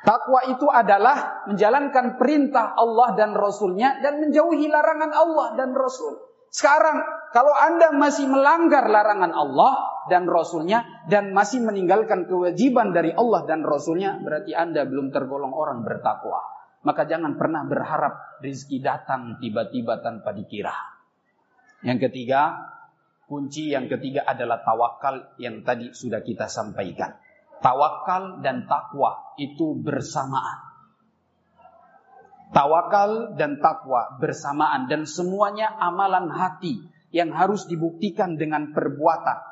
Takwa 0.00 0.40
itu 0.48 0.64
adalah 0.72 1.44
menjalankan 1.44 2.16
perintah 2.16 2.72
Allah 2.72 3.12
dan 3.20 3.36
Rasulnya 3.36 4.00
dan 4.00 4.24
menjauhi 4.24 4.64
larangan 4.72 5.12
Allah 5.12 5.46
dan 5.60 5.76
Rasul. 5.76 6.16
Sekarang 6.50 6.98
kalau 7.30 7.52
anda 7.52 7.92
masih 7.94 8.26
melanggar 8.26 8.88
larangan 8.88 9.30
Allah 9.30 10.02
dan 10.08 10.26
Rasulnya 10.26 10.82
dan 11.06 11.30
masih 11.36 11.62
meninggalkan 11.62 12.26
kewajiban 12.26 12.90
dari 12.96 13.14
Allah 13.14 13.44
dan 13.46 13.62
Rasulnya 13.62 14.18
berarti 14.18 14.56
anda 14.56 14.88
belum 14.88 15.12
tergolong 15.12 15.52
orang 15.52 15.86
bertakwa. 15.86 16.42
Maka 16.80 17.04
jangan 17.04 17.36
pernah 17.36 17.68
berharap 17.68 18.40
rizki 18.40 18.80
datang 18.80 19.36
tiba-tiba 19.36 20.00
tanpa 20.00 20.32
dikira. 20.32 20.72
Yang 21.84 22.08
ketiga, 22.08 22.56
kunci 23.28 23.70
yang 23.70 23.86
ketiga 23.86 24.24
adalah 24.24 24.64
tawakal 24.64 25.36
yang 25.36 25.60
tadi 25.60 25.92
sudah 25.92 26.24
kita 26.24 26.48
sampaikan. 26.48 27.14
Tawakal 27.60 28.40
dan 28.40 28.64
takwa 28.64 29.36
itu 29.36 29.76
bersamaan. 29.76 30.70
Tawakal 32.50 33.36
dan 33.38 33.60
takwa 33.60 34.16
bersamaan 34.18 34.88
dan 34.90 35.06
semuanya 35.06 35.70
amalan 35.78 36.32
hati 36.32 36.82
yang 37.14 37.30
harus 37.30 37.68
dibuktikan 37.68 38.40
dengan 38.40 38.74
perbuatan. 38.74 39.50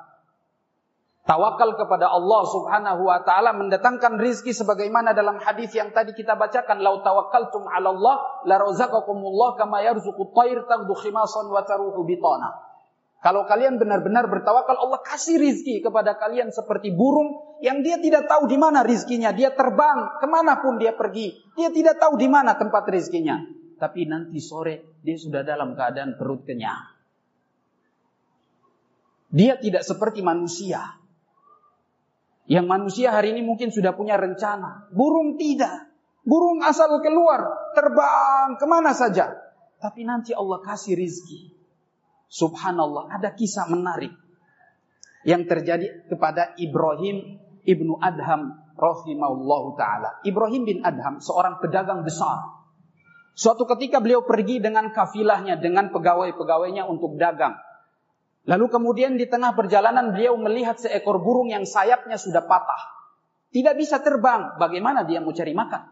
Tawakal 1.29 1.77
kepada 1.77 2.09
Allah 2.09 2.43
Subhanahu 2.49 3.05
wa 3.05 3.21
taala 3.21 3.53
mendatangkan 3.53 4.17
rizki 4.17 4.57
sebagaimana 4.57 5.13
dalam 5.13 5.37
hadis 5.37 5.77
yang 5.77 5.93
tadi 5.93 6.17
kita 6.17 6.41
bacakan, 6.41 6.81
"Lau 6.81 7.05
tawakkaltum 7.05 7.69
'ala 7.69 7.93
Allah 7.93 8.17
la 8.49 8.57
razaqakumullah 8.57 9.61
kama 9.61 9.85
tayr 10.33 10.65
khimasan 10.97 11.53
wa 11.53 11.61
taruhu 11.69 12.01
bitana." 12.09 12.68
Kalau 13.19 13.51
kalian 13.51 13.83
benar-benar 13.83 14.31
bertawakal, 14.31 14.79
Allah 14.79 15.03
kasih 15.03 15.43
rizki 15.43 15.83
kepada 15.83 16.15
kalian 16.15 16.55
seperti 16.55 16.95
burung 16.95 17.59
yang 17.59 17.83
dia 17.83 17.99
tidak 17.99 18.31
tahu 18.31 18.47
di 18.47 18.55
mana 18.55 18.87
rizkinya. 18.87 19.35
Dia 19.35 19.51
terbang 19.51 20.23
ke 20.23 20.27
mana 20.31 20.63
pun 20.63 20.79
dia 20.79 20.95
pergi. 20.95 21.35
Dia 21.59 21.75
tidak 21.75 21.99
tahu 21.99 22.15
di 22.15 22.31
mana 22.31 22.55
tempat 22.55 22.87
rizkinya. 22.87 23.43
Tapi 23.75 24.07
nanti 24.07 24.39
sore 24.39 25.03
dia 25.03 25.19
sudah 25.19 25.43
dalam 25.43 25.75
keadaan 25.75 26.15
perut 26.15 26.47
kenyang. 26.47 26.95
Dia 29.35 29.59
tidak 29.59 29.83
seperti 29.83 30.23
manusia. 30.23 30.79
Yang 32.47 32.67
manusia 32.71 33.13
hari 33.13 33.35
ini 33.35 33.43
mungkin 33.43 33.75
sudah 33.75 33.99
punya 33.99 34.15
rencana. 34.15 34.95
Burung 34.95 35.35
tidak. 35.35 35.91
Burung 36.23 36.63
asal 36.63 37.03
keluar, 37.03 37.73
terbang 37.75 38.55
ke 38.61 38.67
mana 38.69 38.95
saja. 38.95 39.33
Tapi 39.83 40.07
nanti 40.07 40.31
Allah 40.37 40.63
kasih 40.63 40.95
rizki. 40.95 41.58
Subhanallah, 42.29 43.09
ada 43.09 43.33
kisah 43.33 43.69
menarik 43.73 44.13
yang 45.25 45.49
terjadi 45.49 46.09
kepada 46.09 46.55
Ibrahim 46.61 47.41
ibnu 47.65 47.97
Adham 48.01 48.57
rahimahullah 48.77 49.65
taala. 49.75 50.11
Ibrahim 50.23 50.63
bin 50.69 50.79
Adham 50.85 51.19
seorang 51.19 51.59
pedagang 51.59 52.05
besar. 52.07 52.61
Suatu 53.39 53.65
ketika 53.65 54.03
beliau 54.03 54.27
pergi 54.27 54.59
dengan 54.59 54.91
kafilahnya 54.91 55.59
dengan 55.63 55.95
pegawai-pegawainya 55.95 56.87
untuk 56.87 57.15
dagang. 57.17 57.55
Lalu 58.49 58.67
kemudian 58.73 59.21
di 59.21 59.29
tengah 59.29 59.53
perjalanan 59.53 60.11
beliau 60.17 60.35
melihat 60.41 60.81
seekor 60.81 61.21
burung 61.21 61.53
yang 61.53 61.69
sayapnya 61.69 62.17
sudah 62.17 62.49
patah. 62.49 62.83
Tidak 63.49 63.77
bisa 63.77 64.01
terbang, 64.01 64.57
bagaimana 64.57 65.05
dia 65.05 65.21
mau 65.21 65.33
cari 65.33 65.53
makan? 65.53 65.83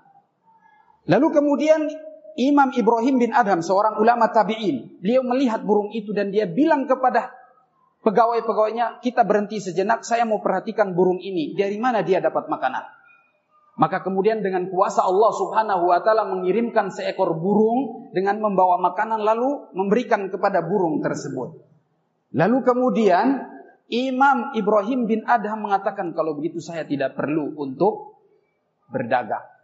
Lalu 1.07 1.27
kemudian 1.33 1.81
Imam 2.37 2.69
Ibrahim 2.77 3.17
bin 3.17 3.33
Adham, 3.33 3.65
seorang 3.65 3.97
ulama 3.97 4.29
tabi'in, 4.29 5.01
beliau 5.01 5.25
melihat 5.25 5.65
burung 5.65 5.89
itu 5.97 6.13
dan 6.13 6.29
dia 6.29 6.45
bilang 6.45 6.85
kepada 6.85 7.33
pegawai-pegawainya, 8.05 9.01
kita 9.01 9.25
berhenti 9.25 9.57
sejenak, 9.57 10.05
saya 10.05 10.29
mau 10.29 10.45
perhatikan 10.45 10.93
burung 10.93 11.17
ini, 11.17 11.57
dari 11.57 11.81
mana 11.81 12.05
dia 12.05 12.21
dapat 12.21 12.45
makanan. 12.53 12.85
Maka 13.77 14.05
kemudian 14.05 14.41
dengan 14.41 14.69
kuasa 14.69 15.05
Allah 15.05 15.33
subhanahu 15.37 15.93
wa 15.93 16.01
ta'ala 16.01 16.29
mengirimkan 16.29 16.93
seekor 16.93 17.37
burung 17.37 18.09
dengan 18.13 18.41
membawa 18.41 18.81
makanan 18.81 19.21
lalu 19.21 19.73
memberikan 19.77 20.29
kepada 20.33 20.65
burung 20.65 21.01
tersebut. 21.05 21.61
Lalu 22.37 22.59
kemudian 22.65 23.49
Imam 23.89 24.57
Ibrahim 24.57 25.05
bin 25.09 25.21
Adham 25.29 25.65
mengatakan 25.65 26.13
kalau 26.17 26.37
begitu 26.37 26.61
saya 26.61 26.89
tidak 26.89 27.17
perlu 27.17 27.53
untuk 27.57 28.17
berdagang. 28.93 29.56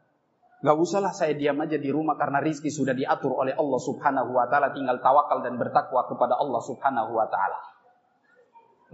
Gak 0.62 0.78
usahlah 0.78 1.10
saya 1.10 1.34
diam 1.34 1.58
aja 1.58 1.74
di 1.74 1.90
rumah 1.90 2.14
karena 2.14 2.38
rizki 2.38 2.70
sudah 2.70 2.94
diatur 2.94 3.34
oleh 3.34 3.50
Allah 3.50 3.80
subhanahu 3.82 4.30
wa 4.30 4.46
ta'ala. 4.46 4.70
Tinggal 4.70 5.02
tawakal 5.02 5.42
dan 5.42 5.58
bertakwa 5.58 6.06
kepada 6.06 6.38
Allah 6.38 6.62
subhanahu 6.62 7.18
wa 7.18 7.26
ta'ala. 7.26 7.58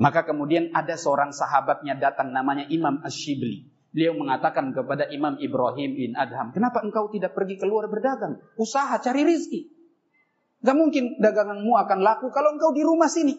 Maka 0.01 0.25
kemudian 0.25 0.73
ada 0.73 0.97
seorang 0.97 1.29
sahabatnya 1.29 2.01
datang 2.01 2.33
namanya 2.33 2.65
Imam 2.73 3.05
Ash-Shibli. 3.05 3.69
Beliau 3.93 4.17
mengatakan 4.17 4.73
kepada 4.73 5.13
Imam 5.13 5.37
Ibrahim 5.37 5.93
bin 5.93 6.13
Adham, 6.17 6.57
kenapa 6.57 6.81
engkau 6.81 7.13
tidak 7.13 7.37
pergi 7.37 7.61
keluar 7.61 7.85
berdagang? 7.93 8.41
Usaha 8.57 8.97
cari 9.05 9.29
rizki. 9.29 9.69
Gak 10.65 10.77
mungkin 10.77 11.21
daganganmu 11.21 11.73
akan 11.85 11.99
laku 12.01 12.33
kalau 12.33 12.57
engkau 12.57 12.73
di 12.73 12.81
rumah 12.81 13.13
sini. 13.13 13.37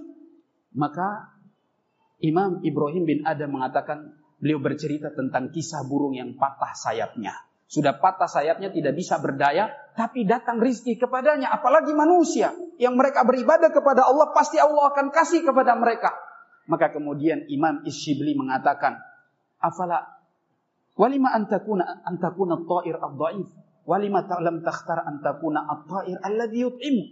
Maka 0.78 1.34
Imam 2.22 2.62
Ibrahim 2.62 3.10
bin 3.10 3.20
Adham 3.26 3.58
mengatakan, 3.58 4.14
beliau 4.38 4.62
bercerita 4.62 5.10
tentang 5.18 5.50
kisah 5.50 5.82
burung 5.88 6.14
yang 6.14 6.38
patah 6.38 6.78
sayapnya. 6.78 7.49
Sudah 7.70 8.02
patah 8.02 8.26
sayapnya 8.26 8.74
tidak 8.74 8.98
bisa 8.98 9.22
berdaya, 9.22 9.70
tapi 9.94 10.26
datang 10.26 10.58
rizki 10.58 10.98
kepadanya. 10.98 11.54
Apalagi 11.54 11.94
manusia 11.94 12.50
yang 12.82 12.98
mereka 12.98 13.22
beribadah 13.22 13.70
kepada 13.70 14.10
Allah, 14.10 14.34
pasti 14.34 14.58
Allah 14.58 14.90
akan 14.90 15.14
kasih 15.14 15.46
kepada 15.46 15.78
mereka. 15.78 16.10
Maka 16.66 16.90
kemudian 16.90 17.46
Imam 17.46 17.86
Isyibli 17.86 18.34
mengatakan, 18.34 18.98
Afala 19.62 20.02
walima 20.98 21.30
antakuna 21.30 22.02
antakuna 22.10 22.58
ta'ir 22.58 22.98
ad-da'if 22.98 23.50
walima 23.86 24.26
ta'lam 24.26 24.66
takhtar 24.66 25.06
antakuna 25.06 25.62
at-ta'ir 25.70 26.18
alladhi 26.26 26.66
yut'imu 26.66 27.04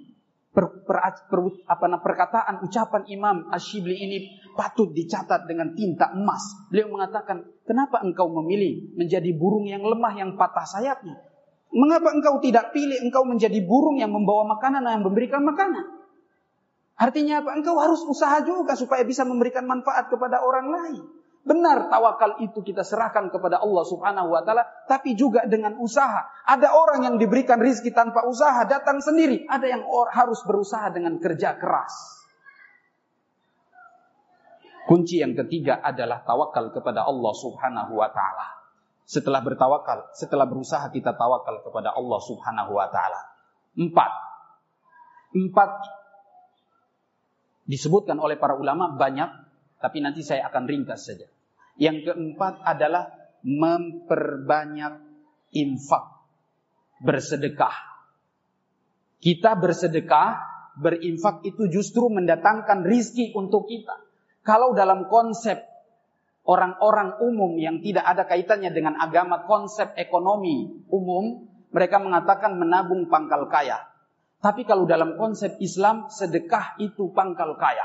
per, 0.57 0.65
per, 0.89 0.97
per, 1.29 1.39
apa, 1.69 1.85
perkataan 2.01 2.65
ucapan 2.65 3.05
Imam 3.13 3.45
Ashibli 3.53 3.93
ini 3.93 4.17
patut 4.57 4.89
dicatat 4.91 5.45
dengan 5.45 5.77
tinta 5.77 6.09
emas. 6.11 6.67
Beliau 6.73 6.89
mengatakan, 6.89 7.45
kenapa 7.63 8.01
engkau 8.01 8.27
memilih 8.41 8.97
menjadi 8.97 9.29
burung 9.37 9.69
yang 9.69 9.85
lemah 9.85 10.17
yang 10.17 10.33
patah 10.33 10.65
sayapnya? 10.65 11.21
Mengapa 11.69 12.09
engkau 12.09 12.41
tidak 12.41 12.73
pilih 12.73 12.97
engkau 13.05 13.21
menjadi 13.21 13.61
burung 13.61 14.01
yang 14.01 14.09
membawa 14.09 14.57
makanan 14.57 14.81
yang 14.81 15.05
memberikan 15.05 15.45
makanan? 15.45 15.85
Artinya 16.97 17.45
apa? 17.45 17.53
Engkau 17.53 17.77
harus 17.77 18.01
usaha 18.09 18.41
juga 18.41 18.73
supaya 18.73 19.05
bisa 19.05 19.21
memberikan 19.21 19.69
manfaat 19.69 20.09
kepada 20.09 20.41
orang 20.41 20.67
lain. 20.73 21.03
Benar 21.47 21.87
tawakal 21.87 22.43
itu 22.43 22.59
kita 22.59 22.83
serahkan 22.83 23.31
kepada 23.31 23.63
Allah 23.63 23.85
Subhanahu 23.87 24.35
wa 24.35 24.43
taala, 24.43 24.67
tapi 24.83 25.15
juga 25.15 25.47
dengan 25.47 25.79
usaha. 25.79 26.27
Ada 26.43 26.75
orang 26.75 27.07
yang 27.07 27.15
diberikan 27.15 27.61
rizki 27.63 27.95
tanpa 27.95 28.27
usaha, 28.27 28.67
datang 28.67 28.99
sendiri. 28.99 29.47
Ada 29.47 29.63
yang 29.71 29.87
harus 30.11 30.43
berusaha 30.43 30.91
dengan 30.91 31.15
kerja 31.23 31.55
keras. 31.55 32.26
Kunci 34.87 35.19
yang 35.19 35.35
ketiga 35.35 35.83
adalah 35.83 36.23
tawakal 36.23 36.71
kepada 36.71 37.03
Allah 37.03 37.33
Subhanahu 37.35 37.99
wa 37.99 38.07
taala. 38.07 38.55
Setelah 39.03 39.43
bertawakal, 39.43 40.15
setelah 40.15 40.47
berusaha 40.47 40.87
kita 40.95 41.11
tawakal 41.11 41.59
kepada 41.59 41.91
Allah 41.91 42.19
Subhanahu 42.23 42.71
wa 42.71 42.87
taala. 42.87 43.19
Empat. 43.75 44.11
Empat 45.35 45.71
disebutkan 47.67 48.15
oleh 48.15 48.39
para 48.39 48.55
ulama 48.55 48.95
banyak, 48.95 49.27
tapi 49.83 49.99
nanti 49.99 50.23
saya 50.23 50.47
akan 50.47 50.63
ringkas 50.63 51.03
saja. 51.03 51.27
Yang 51.75 52.07
keempat 52.07 52.63
adalah 52.63 53.11
memperbanyak 53.43 55.03
infak, 55.51 56.05
bersedekah. 57.03 57.75
Kita 59.19 59.59
bersedekah, 59.59 60.29
berinfak 60.79 61.43
itu 61.43 61.67
justru 61.67 62.07
mendatangkan 62.07 62.87
rizki 62.87 63.35
untuk 63.35 63.67
kita. 63.67 64.06
Kalau 64.47 64.71
dalam 64.71 65.11
konsep 65.11 65.59
orang-orang 66.47 67.19
umum 67.19 67.59
yang 67.59 67.83
tidak 67.83 68.07
ada 68.07 68.23
kaitannya 68.23 68.71
dengan 68.71 68.95
agama, 68.95 69.43
konsep 69.43 69.91
ekonomi 69.99 70.87
umum, 70.87 71.51
mereka 71.75 71.99
mengatakan 71.99 72.55
menabung 72.55 73.11
pangkal 73.11 73.51
kaya. 73.51 73.83
Tapi 74.39 74.63
kalau 74.63 74.87
dalam 74.87 75.19
konsep 75.19 75.59
Islam, 75.59 76.07
sedekah 76.07 76.79
itu 76.79 77.11
pangkal 77.11 77.59
kaya. 77.59 77.83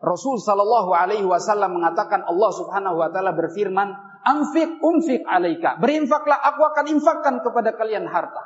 Rasul 0.00 0.40
sallallahu 0.40 0.96
alaihi 0.96 1.28
wasallam 1.28 1.76
mengatakan 1.76 2.24
Allah 2.24 2.50
Subhanahu 2.56 3.04
wa 3.04 3.12
taala 3.12 3.36
berfirman, 3.36 3.92
"Anfiq 4.24 4.80
unfiq 4.80 5.28
alaika." 5.28 5.76
Berinfaklah, 5.76 6.40
aku 6.48 6.64
akan 6.64 6.84
infakkan 6.96 7.44
kepada 7.44 7.76
kalian 7.76 8.08
harta. 8.08 8.40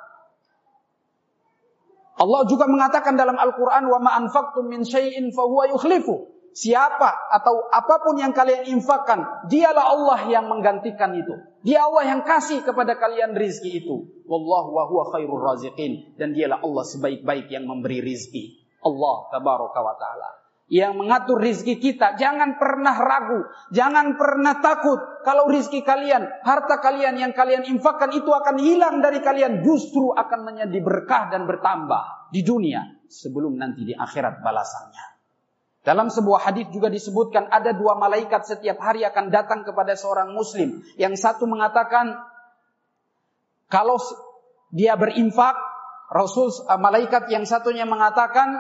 Allah 2.19 2.43
juga 2.51 2.67
mengatakan 2.67 3.15
dalam 3.15 3.39
Al-Qur'an, 3.39 3.87
"Wa 3.87 4.03
ma 4.03 4.19
anfaqtum 4.19 4.67
min 4.67 4.83
syai'in 4.83 5.31
fa 5.31 5.47
huwa 5.47 5.71
yukhlifu." 5.71 6.38
Siapa 6.53 7.31
atau 7.31 7.71
apa 7.71 8.03
pun 8.03 8.19
yang 8.19 8.35
kalian 8.35 8.67
infakkan, 8.67 9.47
dialah 9.47 9.95
Allah 9.95 10.21
yang 10.27 10.51
menggantikan 10.51 11.15
itu. 11.15 11.39
Dia 11.63 11.87
Allah 11.87 12.17
yang 12.17 12.21
kasih 12.27 12.67
kepada 12.67 12.99
kalian 12.99 13.35
rizki 13.35 13.83
itu. 13.83 14.07
Wallahu 14.27 14.75
wa 14.75 14.85
huwa 14.91 15.05
khairur 15.15 15.43
raziqin. 15.43 16.19
Dan 16.19 16.35
dialah 16.35 16.63
Allah 16.63 16.85
sebaik-baik 16.87 17.51
yang 17.51 17.67
memberi 17.67 18.03
rizki. 18.03 18.63
Allah 18.83 19.27
tabaraka 19.35 19.81
wa 19.83 19.95
ta'ala. 19.99 20.31
Yang 20.69 20.93
mengatur 21.01 21.39
rizki 21.41 21.81
kita. 21.81 22.15
Jangan 22.15 22.61
pernah 22.61 22.95
ragu. 22.95 23.41
Jangan 23.75 24.15
pernah 24.21 24.61
takut. 24.61 25.01
Kalau 25.25 25.49
rizki 25.49 25.83
kalian, 25.83 26.29
harta 26.45 26.79
kalian 26.79 27.19
yang 27.19 27.33
kalian 27.35 27.67
infakkan 27.67 28.13
itu 28.15 28.29
akan 28.31 28.61
hilang 28.61 29.01
dari 29.01 29.19
kalian. 29.25 29.65
Justru 29.65 30.15
akan 30.15 30.41
menjadi 30.45 30.79
berkah 30.85 31.33
dan 31.33 31.49
bertambah 31.49 32.31
di 32.31 32.45
dunia. 32.45 32.85
Sebelum 33.09 33.57
nanti 33.57 33.89
di 33.89 33.95
akhirat 33.97 34.45
balasannya. 34.45 35.18
Dalam 35.87 36.11
sebuah 36.11 36.51
hadis 36.51 36.69
juga 36.75 36.91
disebutkan 36.91 37.49
ada 37.49 37.71
dua 37.73 37.95
malaikat 37.97 38.45
setiap 38.45 38.83
hari 38.83 39.07
akan 39.07 39.31
datang 39.31 39.63
kepada 39.63 39.95
seorang 39.95 40.35
muslim. 40.35 40.83
Yang 40.99 41.23
satu 41.23 41.47
mengatakan 41.47 42.19
kalau 43.71 43.97
dia 44.75 44.99
berinfak, 44.99 45.55
Rasul 46.09 46.51
uh, 46.51 46.77
malaikat 46.81 47.31
yang 47.31 47.45
satunya 47.45 47.85
mengatakan 47.85 48.59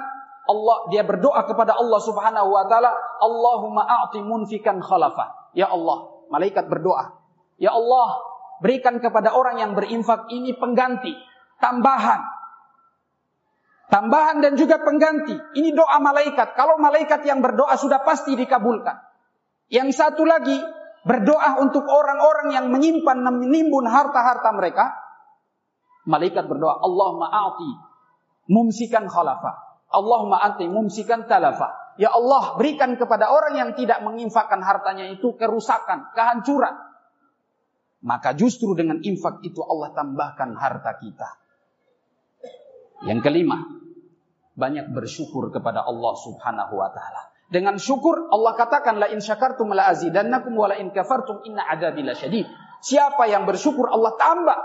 Allah 0.48 0.76
dia 0.88 1.04
berdoa 1.04 1.44
kepada 1.44 1.76
Allah 1.76 2.00
Subhanahu 2.00 2.48
wa 2.54 2.64
taala, 2.70 2.92
Allahumma 3.20 3.84
a'ti 3.84 4.24
munfikan 4.24 4.80
khalafa. 4.80 5.52
Ya 5.52 5.68
Allah, 5.68 6.28
malaikat 6.32 6.70
berdoa. 6.70 7.18
Ya 7.60 7.74
Allah, 7.74 8.16
berikan 8.64 9.02
kepada 9.02 9.34
orang 9.34 9.60
yang 9.60 9.72
berinfak 9.76 10.30
ini 10.32 10.56
pengganti, 10.56 11.12
tambahan 11.60 12.37
Tambahan 13.88 14.44
dan 14.44 14.52
juga 14.60 14.84
pengganti. 14.84 15.32
Ini 15.32 15.72
doa 15.72 15.96
malaikat. 15.96 16.52
Kalau 16.52 16.76
malaikat 16.76 17.24
yang 17.24 17.40
berdoa 17.40 17.72
sudah 17.80 18.04
pasti 18.04 18.36
dikabulkan. 18.36 19.00
Yang 19.72 19.96
satu 19.96 20.28
lagi 20.28 20.56
berdoa 21.08 21.56
untuk 21.64 21.88
orang-orang 21.88 22.52
yang 22.52 22.66
menyimpan 22.68 23.24
menimbun 23.24 23.88
harta-harta 23.88 24.52
mereka. 24.52 24.92
Malaikat 26.04 26.44
berdoa, 26.48 26.80
Allahumma 26.84 27.28
a'ti 27.32 27.70
mumsikan 28.52 29.08
khalafa. 29.08 29.56
Allahumma 29.88 30.40
a'ti 30.40 30.68
mumsikan 30.68 31.24
talafa. 31.24 31.96
Ya 31.96 32.12
Allah, 32.12 32.60
berikan 32.60 32.96
kepada 32.96 33.32
orang 33.32 33.56
yang 33.56 33.70
tidak 33.72 34.04
menginfakkan 34.04 34.60
hartanya 34.60 35.08
itu 35.08 35.32
kerusakan, 35.36 36.12
kehancuran. 36.12 36.76
Maka 38.04 38.36
justru 38.36 38.76
dengan 38.78 39.02
infak 39.02 39.42
itu 39.42 39.58
Allah 39.64 39.90
tambahkan 39.96 40.54
harta 40.54 40.92
kita. 41.00 41.28
Yang 43.06 43.30
kelima, 43.30 43.62
banyak 44.58 44.90
bersyukur 44.90 45.54
kepada 45.54 45.86
Allah 45.86 46.14
Subhanahu 46.18 46.74
wa 46.74 46.90
taala. 46.90 47.30
Dengan 47.48 47.78
syukur 47.78 48.28
Allah 48.28 48.58
katakan 48.58 48.98
la 48.98 49.08
in 49.08 49.22
syakartum 49.22 49.70
la 49.72 49.88
azidannakum 49.88 50.52
wa 50.52 50.68
la 50.68 50.76
in 50.82 50.90
kafartum 50.90 51.46
inna 51.46 51.62
adzabi 51.62 52.02
lasyadid. 52.02 52.44
Siapa 52.82 53.30
yang 53.30 53.46
bersyukur 53.46 53.86
Allah 53.86 54.18
tambah. 54.18 54.58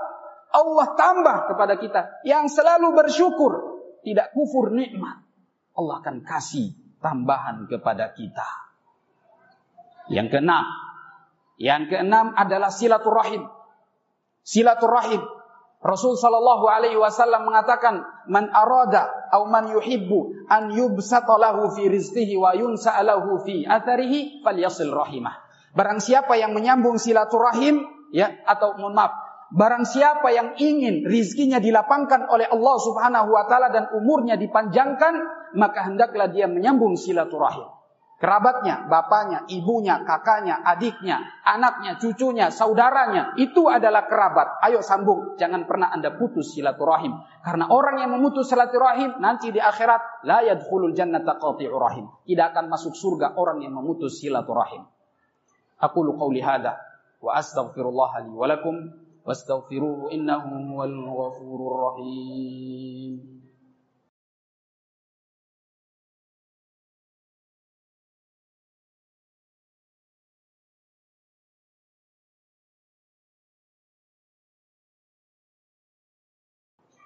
Allah 0.54 0.88
tambah 0.94 1.38
kepada 1.50 1.74
kita 1.82 2.02
yang 2.26 2.46
selalu 2.46 2.94
bersyukur, 2.94 3.82
tidak 4.06 4.34
kufur 4.38 4.70
nikmat. 4.70 5.22
Allah 5.74 6.02
akan 6.02 6.22
kasih 6.22 6.78
tambahan 7.02 7.66
kepada 7.66 8.14
kita. 8.14 8.46
Yang 10.14 10.38
keenam, 10.38 10.66
yang 11.58 11.90
keenam 11.90 12.38
adalah 12.38 12.70
silaturahim. 12.70 13.50
Silaturahim 14.46 15.24
Rasul 15.84 16.16
sallallahu 16.16 16.64
alaihi 16.72 16.96
wasallam 16.96 17.44
mengatakan, 17.44 18.08
"Man 18.32 18.48
arada 18.56 19.28
aw 19.36 19.44
man 19.52 19.68
yuhibbu 19.68 20.48
an 20.48 20.72
yubsata 20.72 21.36
lahu 21.36 21.76
fi 21.76 21.92
rizqihi 21.92 22.40
wa 22.40 22.56
yunsa 22.56 22.96
lahu 23.04 23.44
fi 23.44 23.68
atharihi 23.68 24.40
falyasil 24.48 24.96
rahimah." 24.96 25.44
Barang 25.76 26.00
siapa 26.00 26.40
yang 26.40 26.56
menyambung 26.56 26.96
silaturahim, 26.96 27.84
ya, 28.16 28.32
atau 28.48 28.80
mohon 28.80 28.96
maaf, 28.96 29.12
barang 29.52 29.84
siapa 29.84 30.32
yang 30.32 30.56
ingin 30.56 31.04
rizkinya 31.04 31.60
dilapangkan 31.60 32.32
oleh 32.32 32.48
Allah 32.48 32.76
Subhanahu 32.80 33.30
wa 33.36 33.44
taala 33.52 33.68
dan 33.68 33.92
umurnya 33.92 34.40
dipanjangkan, 34.40 35.14
maka 35.60 35.92
hendaklah 35.92 36.32
dia 36.32 36.48
menyambung 36.48 36.96
silaturahim 36.96 37.83
kerabatnya, 38.24 38.88
bapaknya, 38.88 39.44
ibunya, 39.52 40.00
kakaknya, 40.08 40.64
adiknya, 40.64 41.20
anaknya, 41.44 42.00
cucunya, 42.00 42.48
saudaranya, 42.56 43.36
itu 43.36 43.68
adalah 43.68 44.08
kerabat. 44.08 44.64
Ayo 44.64 44.80
sambung, 44.80 45.36
jangan 45.36 45.68
pernah 45.68 45.92
Anda 45.92 46.16
putus 46.16 46.56
silaturahim. 46.56 47.20
Karena 47.44 47.68
orang 47.68 48.00
yang 48.00 48.16
memutus 48.16 48.48
silaturahim 48.48 49.20
nanti 49.20 49.52
di 49.52 49.60
akhirat 49.60 50.24
la 50.24 50.40
yadkhulul 50.40 50.96
jannata 50.96 51.36
rahim. 51.76 52.08
Tidak 52.24 52.56
akan 52.56 52.72
masuk 52.72 52.96
surga 52.96 53.36
orang 53.36 53.60
yang 53.60 53.76
memutus 53.76 54.24
silaturahim. 54.24 54.88
Aku 55.84 56.08
qauli 56.16 56.40
hadza 56.40 56.80
wa 57.20 57.36
astaghfirullah 57.36 58.24
li 58.24 58.32
wa 58.32 58.48
lakum 58.48 58.88
huwal 60.48 60.96
ghafurur 60.96 61.76
rahim. 61.92 63.43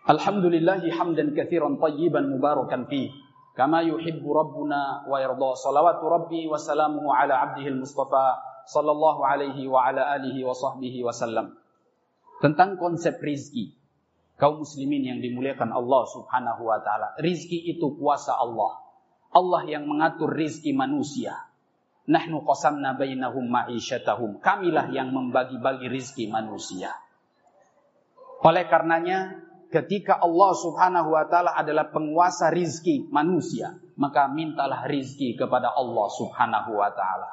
Alhamdulillahi 0.07 0.87
hamdan 0.95 1.35
kathiran 1.35 1.83
tayyiban 1.83 2.31
mubarakan 2.31 2.87
fih. 2.87 3.11
Kama 3.59 3.83
yuhibbu 3.83 4.23
Rabbuna 4.23 5.03
wa 5.03 5.19
yarda 5.19 5.51
salawatu 5.59 6.07
Rabbi 6.07 6.47
wa 6.47 6.55
salamuhu 6.55 7.11
ala 7.11 7.51
abdihil 7.51 7.75
mustafa 7.75 8.39
sallallahu 8.71 9.27
alaihi 9.27 9.67
wa 9.67 9.83
ala 9.83 10.07
alihi 10.15 10.47
wa 10.47 10.55
sahbihi 10.55 11.03
wa 11.03 11.11
sallam. 11.11 11.59
Tentang 12.39 12.79
konsep 12.79 13.19
rizki. 13.19 13.75
Kaum 14.39 14.63
muslimin 14.63 15.03
yang 15.03 15.19
dimuliakan 15.19 15.75
Allah 15.75 16.05
subhanahu 16.07 16.69
wa 16.69 16.79
ta'ala. 16.79 17.19
Rizki 17.19 17.67
itu 17.67 17.97
kuasa 17.97 18.37
Allah. 18.37 18.79
Allah 19.33 19.65
yang 19.67 19.89
mengatur 19.89 20.31
rizki 20.31 20.71
manusia. 20.71 21.35
Nahnu 22.07 22.47
qasamna 22.47 22.95
bainahum 22.95 23.43
ma'isyatahum. 23.49 24.39
Kamilah 24.39 24.87
yang 24.93 25.11
membagi-bagi 25.11 25.89
rizki 25.91 26.29
manusia. 26.29 26.93
Oleh 28.45 28.69
karenanya 28.69 29.46
ketika 29.67 30.19
Allah 30.23 30.51
Subhanahu 30.56 31.12
wa 31.12 31.23
taala 31.27 31.56
adalah 31.56 31.91
penguasa 31.91 32.51
rizki 32.51 33.08
manusia, 33.12 33.75
maka 33.99 34.32
mintalah 34.32 34.88
rizki 34.88 35.36
kepada 35.36 35.75
Allah 35.75 36.08
Subhanahu 36.15 36.71
wa 36.80 36.89
taala. 36.91 37.30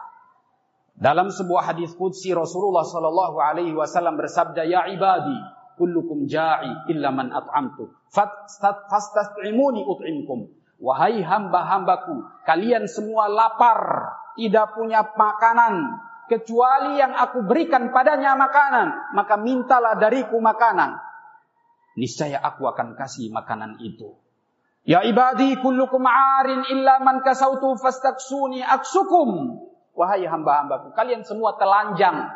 Dalam 0.94 1.30
sebuah 1.30 1.74
hadis 1.74 1.90
qudsi 1.98 2.30
Rasulullah 2.30 2.86
sallallahu 2.86 3.36
alaihi 3.42 3.74
wasallam 3.74 4.14
bersabda, 4.14 4.62
"Ya 4.62 4.86
ibadi, 4.90 5.34
kullukum 5.74 6.30
ja'i 6.30 6.70
illa 6.94 7.10
man 7.10 7.34
at'amtu. 7.34 7.90
Fastat'imuni 8.14 9.82
ut'imkum." 9.82 10.50
Wahai 10.78 11.22
hamba-hambaku, 11.22 12.44
kalian 12.46 12.90
semua 12.90 13.30
lapar, 13.30 14.10
tidak 14.34 14.74
punya 14.74 15.06
makanan, 15.06 15.96
kecuali 16.26 16.98
yang 16.98 17.14
aku 17.14 17.46
berikan 17.46 17.94
padanya 17.94 18.34
makanan, 18.34 19.14
maka 19.14 19.38
mintalah 19.38 19.94
dariku 19.96 20.38
makanan 20.42 20.98
niscaya 21.98 22.38
aku 22.42 22.66
akan 22.70 22.94
kasih 22.98 23.30
makanan 23.30 23.82
itu. 23.82 24.14
Ya 24.84 25.00
ibadi 25.00 25.56
kullukum 25.58 26.04
arin 26.04 26.68
illa 26.68 27.00
man 27.00 27.24
kasautu 27.24 27.74
fastaksuni 27.80 28.60
aksukum. 28.60 29.58
Wahai 29.94 30.26
hamba-hambaku, 30.26 30.90
kalian 30.92 31.22
semua 31.22 31.54
telanjang. 31.54 32.28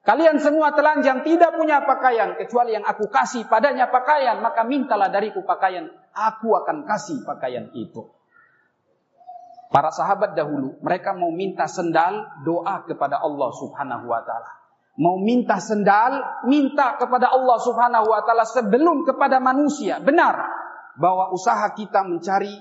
Kalian 0.00 0.40
semua 0.40 0.72
telanjang, 0.72 1.20
tidak 1.28 1.52
punya 1.60 1.84
pakaian. 1.84 2.32
Kecuali 2.38 2.72
yang 2.72 2.88
aku 2.88 3.12
kasih 3.12 3.44
padanya 3.44 3.92
pakaian. 3.92 4.40
Maka 4.40 4.64
mintalah 4.64 5.12
dariku 5.12 5.44
pakaian. 5.44 5.92
Aku 6.16 6.56
akan 6.56 6.88
kasih 6.88 7.20
pakaian 7.28 7.68
itu. 7.76 8.08
Para 9.70 9.92
sahabat 9.92 10.34
dahulu, 10.34 10.80
mereka 10.82 11.14
mau 11.14 11.30
minta 11.30 11.68
sendal, 11.70 12.42
doa 12.42 12.82
kepada 12.88 13.22
Allah 13.22 13.50
subhanahu 13.54 14.08
wa 14.08 14.18
ta'ala. 14.24 14.59
Mau 15.00 15.16
minta 15.16 15.56
sendal, 15.56 16.44
minta 16.44 17.00
kepada 17.00 17.32
Allah 17.32 17.56
Subhanahu 17.56 18.12
wa 18.12 18.20
taala 18.20 18.44
sebelum 18.44 19.08
kepada 19.08 19.40
manusia. 19.40 19.96
Benar 19.96 20.36
bahwa 21.00 21.32
usaha 21.32 21.72
kita 21.72 22.04
mencari 22.04 22.52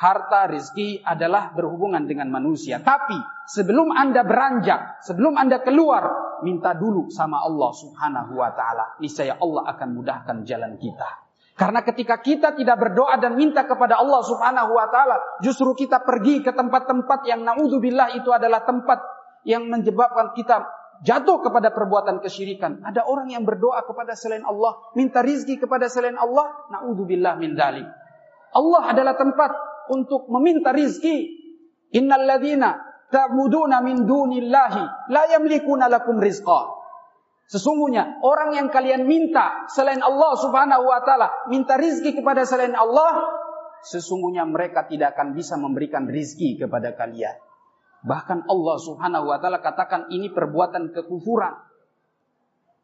harta 0.00 0.48
rezeki 0.48 1.04
adalah 1.04 1.52
berhubungan 1.52 2.08
dengan 2.08 2.32
manusia. 2.32 2.80
Tapi 2.80 3.20
sebelum 3.44 3.92
Anda 3.92 4.24
beranjak, 4.24 5.04
sebelum 5.04 5.36
Anda 5.36 5.60
keluar, 5.60 6.40
minta 6.40 6.72
dulu 6.72 7.12
sama 7.12 7.44
Allah 7.44 7.70
Subhanahu 7.76 8.40
wa 8.40 8.50
taala. 8.56 8.96
Niscaya 8.96 9.36
Allah 9.36 9.76
akan 9.76 9.88
mudahkan 9.92 10.36
jalan 10.48 10.80
kita. 10.80 11.28
Karena 11.52 11.84
ketika 11.84 12.24
kita 12.24 12.56
tidak 12.56 12.80
berdoa 12.80 13.20
dan 13.20 13.36
minta 13.36 13.68
kepada 13.68 14.00
Allah 14.00 14.24
Subhanahu 14.24 14.72
wa 14.72 14.88
taala, 14.88 15.20
justru 15.44 15.76
kita 15.76 16.00
pergi 16.00 16.40
ke 16.40 16.56
tempat-tempat 16.56 17.28
yang 17.28 17.44
naudzubillah 17.44 18.16
itu 18.16 18.32
adalah 18.32 18.64
tempat 18.64 18.96
yang 19.44 19.68
menyebabkan 19.68 20.32
kita 20.32 20.81
jatuh 21.02 21.42
kepada 21.42 21.74
perbuatan 21.74 22.22
kesyirikan. 22.22 22.80
Ada 22.86 23.04
orang 23.04 23.30
yang 23.30 23.42
berdoa 23.42 23.82
kepada 23.84 24.14
selain 24.14 24.46
Allah, 24.46 24.78
minta 24.94 25.20
rizki 25.20 25.58
kepada 25.58 25.90
selain 25.90 26.14
Allah, 26.16 26.70
naudzubillah 26.70 27.36
min 27.36 27.58
dalik. 27.58 27.86
Allah 28.54 28.82
adalah 28.94 29.14
tempat 29.18 29.50
untuk 29.90 30.30
meminta 30.30 30.70
rizki. 30.70 31.42
Innal 31.92 32.24
ladzina 32.24 32.80
ta'buduna 33.12 33.84
min 33.84 34.08
dunillahi 34.08 35.12
la 35.12 35.22
yamlikuna 35.28 35.92
lakum 35.92 36.16
rizqa. 36.16 36.80
Sesungguhnya 37.52 38.24
orang 38.24 38.56
yang 38.56 38.72
kalian 38.72 39.04
minta 39.04 39.68
selain 39.68 40.00
Allah 40.00 40.32
Subhanahu 40.40 40.88
wa 40.88 41.04
taala, 41.04 41.28
minta 41.52 41.76
rizki 41.76 42.16
kepada 42.16 42.48
selain 42.48 42.72
Allah, 42.72 43.28
sesungguhnya 43.84 44.48
mereka 44.48 44.88
tidak 44.88 45.12
akan 45.18 45.36
bisa 45.36 45.60
memberikan 45.60 46.08
rizki 46.08 46.56
kepada 46.56 46.96
kalian. 46.96 47.36
Bahkan 48.02 48.50
Allah 48.50 48.76
Subhanahu 48.82 49.30
wa 49.30 49.38
taala 49.38 49.62
katakan 49.62 50.10
ini 50.10 50.30
perbuatan 50.30 50.90
kekufuran. 50.90 51.54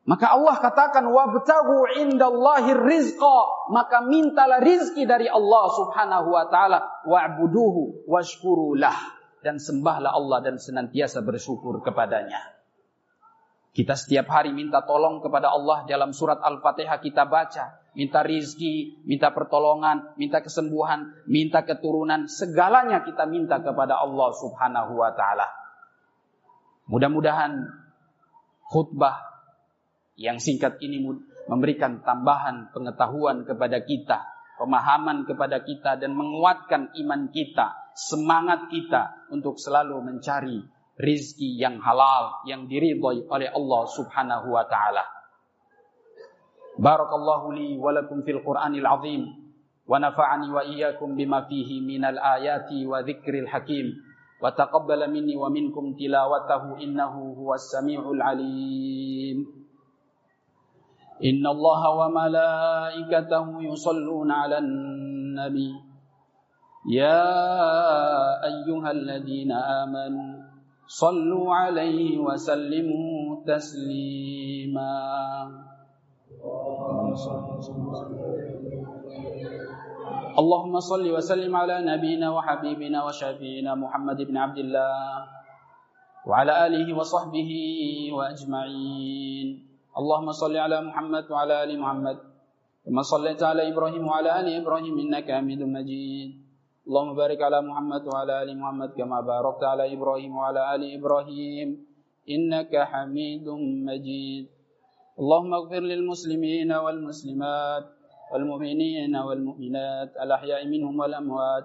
Maka 0.09 0.33
Allah 0.33 0.57
katakan 0.57 1.05
wabtagu 1.05 2.01
indallahi 2.01 2.73
rizqa, 2.73 3.69
maka 3.69 4.01
mintalah 4.09 4.57
rizki 4.63 5.05
dari 5.05 5.29
Allah 5.29 5.65
Subhanahu 5.69 6.33
wa 6.33 6.49
taala 6.49 7.05
wa'buduhu 7.05 8.09
washkurulah 8.09 8.97
dan 9.45 9.61
sembahlah 9.61 10.17
Allah 10.17 10.39
dan 10.41 10.57
senantiasa 10.57 11.21
bersyukur 11.21 11.85
kepadanya. 11.85 12.58
Kita 13.73 13.95
setiap 13.95 14.27
hari 14.33 14.51
minta 14.51 14.83
tolong 14.83 15.21
kepada 15.21 15.53
Allah 15.53 15.85
dalam 15.87 16.11
surat 16.11 16.41
Al-Fatihah 16.41 16.99
kita 16.99 17.29
baca. 17.29 17.79
Minta 17.95 18.23
rizki, 18.23 19.03
minta 19.05 19.31
pertolongan, 19.35 20.15
minta 20.19 20.43
kesembuhan, 20.43 21.15
minta 21.27 21.63
keturunan. 21.67 22.27
Segalanya 22.31 23.03
kita 23.05 23.27
minta 23.27 23.59
kepada 23.61 23.99
Allah 23.99 24.31
subhanahu 24.35 24.93
wa 24.99 25.11
ta'ala. 25.15 25.47
Mudah-mudahan 26.89 27.69
khutbah 28.65 29.21
yang 30.17 30.41
singkat 30.41 30.81
ini 30.81 31.05
memberikan 31.47 32.01
tambahan 32.03 32.73
pengetahuan 32.73 33.45
kepada 33.45 33.85
kita. 33.85 34.25
Pemahaman 34.59 35.23
kepada 35.23 35.63
kita 35.63 36.03
dan 36.03 36.19
menguatkan 36.19 36.91
iman 36.99 37.31
kita. 37.31 37.95
Semangat 37.95 38.67
kita 38.71 39.31
untuk 39.31 39.55
selalu 39.55 40.03
mencari 40.03 40.59
rizki 40.99 41.55
yang 41.55 41.79
halal 41.79 42.43
yang 42.43 42.67
diridhai 42.67 43.23
oleh 43.31 43.49
Allah 43.55 43.83
Subhanahu 43.87 44.51
wa 44.51 44.67
taala. 44.67 45.07
Barakallahu 46.79 47.55
li 47.55 47.79
wa 47.79 47.95
lakum 47.95 48.23
fil 48.23 48.43
Qur'anil 48.43 48.87
azim 48.87 49.23
wa 49.87 49.99
nafa'ani 49.99 50.47
wa 50.51 50.63
iyyakum 50.63 51.15
bima 51.15 51.47
fihi 51.47 51.83
minal 51.83 52.19
ayati 52.19 52.87
wa 52.87 53.03
dzikril 53.03 53.51
hakim 53.51 53.95
wa 54.39 54.55
taqabbala 54.55 55.11
minni 55.11 55.35
wa 55.35 55.51
minkum 55.51 55.99
tilawatahu 55.99 56.79
innahu 56.79 57.35
huwas 57.35 57.71
samiul 57.71 58.23
alim. 58.23 59.43
Inna 61.19 61.51
Allah 61.51 61.83
wa 61.99 62.07
malaikatahu 62.15 63.59
yusalluna 63.67 64.47
'alan 64.47 64.67
nabi 65.35 65.75
Ya 66.87 67.19
ayyuhalladzina 68.39 69.83
amanu 69.83 70.38
صلوا 70.89 71.55
عليه 71.55 72.17
وسلموا 72.17 73.45
تسليما. 73.45 74.97
اللهم 80.39 80.75
صل 80.81 81.05
وسلم 81.05 81.53
على 81.57 81.77
نبينا 81.85 82.31
وحبيبنا 82.33 82.99
وشفينا 83.05 83.75
محمد 83.75 84.19
بن 84.33 84.37
عبد 84.37 84.59
الله 84.59 85.29
وعلى 86.25 86.53
آله 86.67 86.89
وصحبه 86.97 87.51
وأجمعين. 88.17 89.49
اللهم 89.93 90.29
صل 90.33 90.57
على 90.57 90.79
محمد 90.89 91.25
وعلى 91.29 91.55
آل 91.69 91.71
محمد 91.77 92.17
كما 92.89 93.03
صليت 93.03 93.43
على 93.45 93.69
إبراهيم 93.69 94.01
وعلى 94.09 94.41
آل 94.41 94.49
إبراهيم 94.65 94.95
إنك 95.05 95.29
حميد 95.29 95.61
مجيد. 95.61 96.48
اللهم 96.89 97.13
بارك 97.21 97.41
على 97.45 97.61
محمد 97.61 98.03
وعلى 98.09 98.35
ال 98.43 98.51
محمد 98.61 98.91
كما 98.97 99.21
باركت 99.21 99.63
على 99.65 99.85
إبراهيم 99.93 100.33
وعلى 100.33 100.61
ال 100.75 100.83
إبراهيم 100.97 101.69
انك 102.35 102.73
حميد 102.93 103.47
مجيد 103.89 104.45
اللهم 105.21 105.51
اغفر 105.61 105.83
للمسلمين 105.93 106.71
والمسلمات 106.73 107.85
والمؤمنين 108.33 109.13
والمؤمنات 109.17 110.11
الاحياء 110.17 110.61
منهم 110.73 110.95
والاموات 111.01 111.65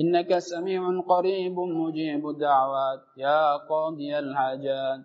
انك 0.00 0.30
سميع 0.38 0.80
قريب 1.12 1.56
مجيب 1.80 2.22
الدعوات 2.28 3.00
يا 3.16 3.56
قاضي 3.70 4.10
الحاجات 4.24 5.00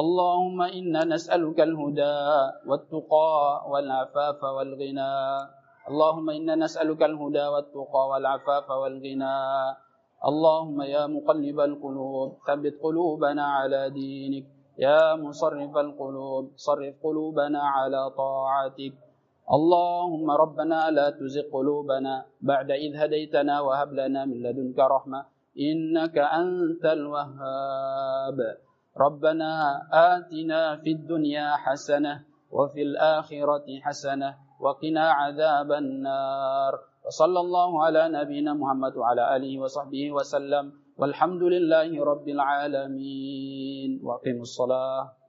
اللهم 0.00 0.58
أنا 0.62 1.00
نسالك 1.04 1.58
الهدى 1.68 2.18
والتقى 2.68 3.32
والعفاف 3.70 4.40
والغنى 4.56 5.14
اللهم 5.90 6.30
إنا 6.30 6.54
نسألك 6.54 7.02
الهدى 7.02 7.46
والتقى 7.52 8.02
والعفاف 8.10 8.66
والغنى. 8.70 9.38
اللهم 10.30 10.78
يا 10.82 11.04
مقلب 11.06 11.58
القلوب 11.60 12.28
ثبت 12.46 12.74
قلوبنا 12.78 13.44
على 13.58 13.90
دينك. 13.90 14.46
يا 14.78 15.18
مصرف 15.18 15.72
القلوب 15.76 16.44
صرف 16.56 16.94
قلوبنا 17.02 17.60
على 17.76 18.02
طاعتك. 18.22 18.94
اللهم 19.50 20.26
ربنا 20.30 20.78
لا 20.94 21.10
تزغ 21.10 21.50
قلوبنا 21.50 22.14
بعد 22.40 22.70
إذ 22.70 22.92
هديتنا 23.02 23.54
وهب 23.60 23.90
لنا 23.92 24.20
من 24.30 24.38
لدنك 24.46 24.78
رحمة. 24.78 25.20
إنك 25.58 26.16
أنت 26.18 26.84
الوهاب. 26.86 28.38
ربنا 28.96 29.50
آتنا 30.14 30.76
في 30.82 30.90
الدنيا 30.92 31.46
حسنة 31.66 32.14
وفي 32.50 32.82
الآخرة 32.82 33.66
حسنة 33.82 34.49
وقنا 34.60 35.10
عذاب 35.10 35.72
النار. 35.72 36.72
وصلى 37.06 37.40
الله 37.40 37.84
على 37.84 38.08
نبينا 38.08 38.54
محمد 38.54 38.96
وعلى 38.96 39.36
آله 39.36 39.58
وصحبه 39.58 40.12
وسلم. 40.12 40.72
والحمد 40.96 41.42
لله 41.42 42.04
رب 42.04 42.28
العالمين. 42.28 44.00
وأقيموا 44.04 44.42
الصلاة. 44.42 45.19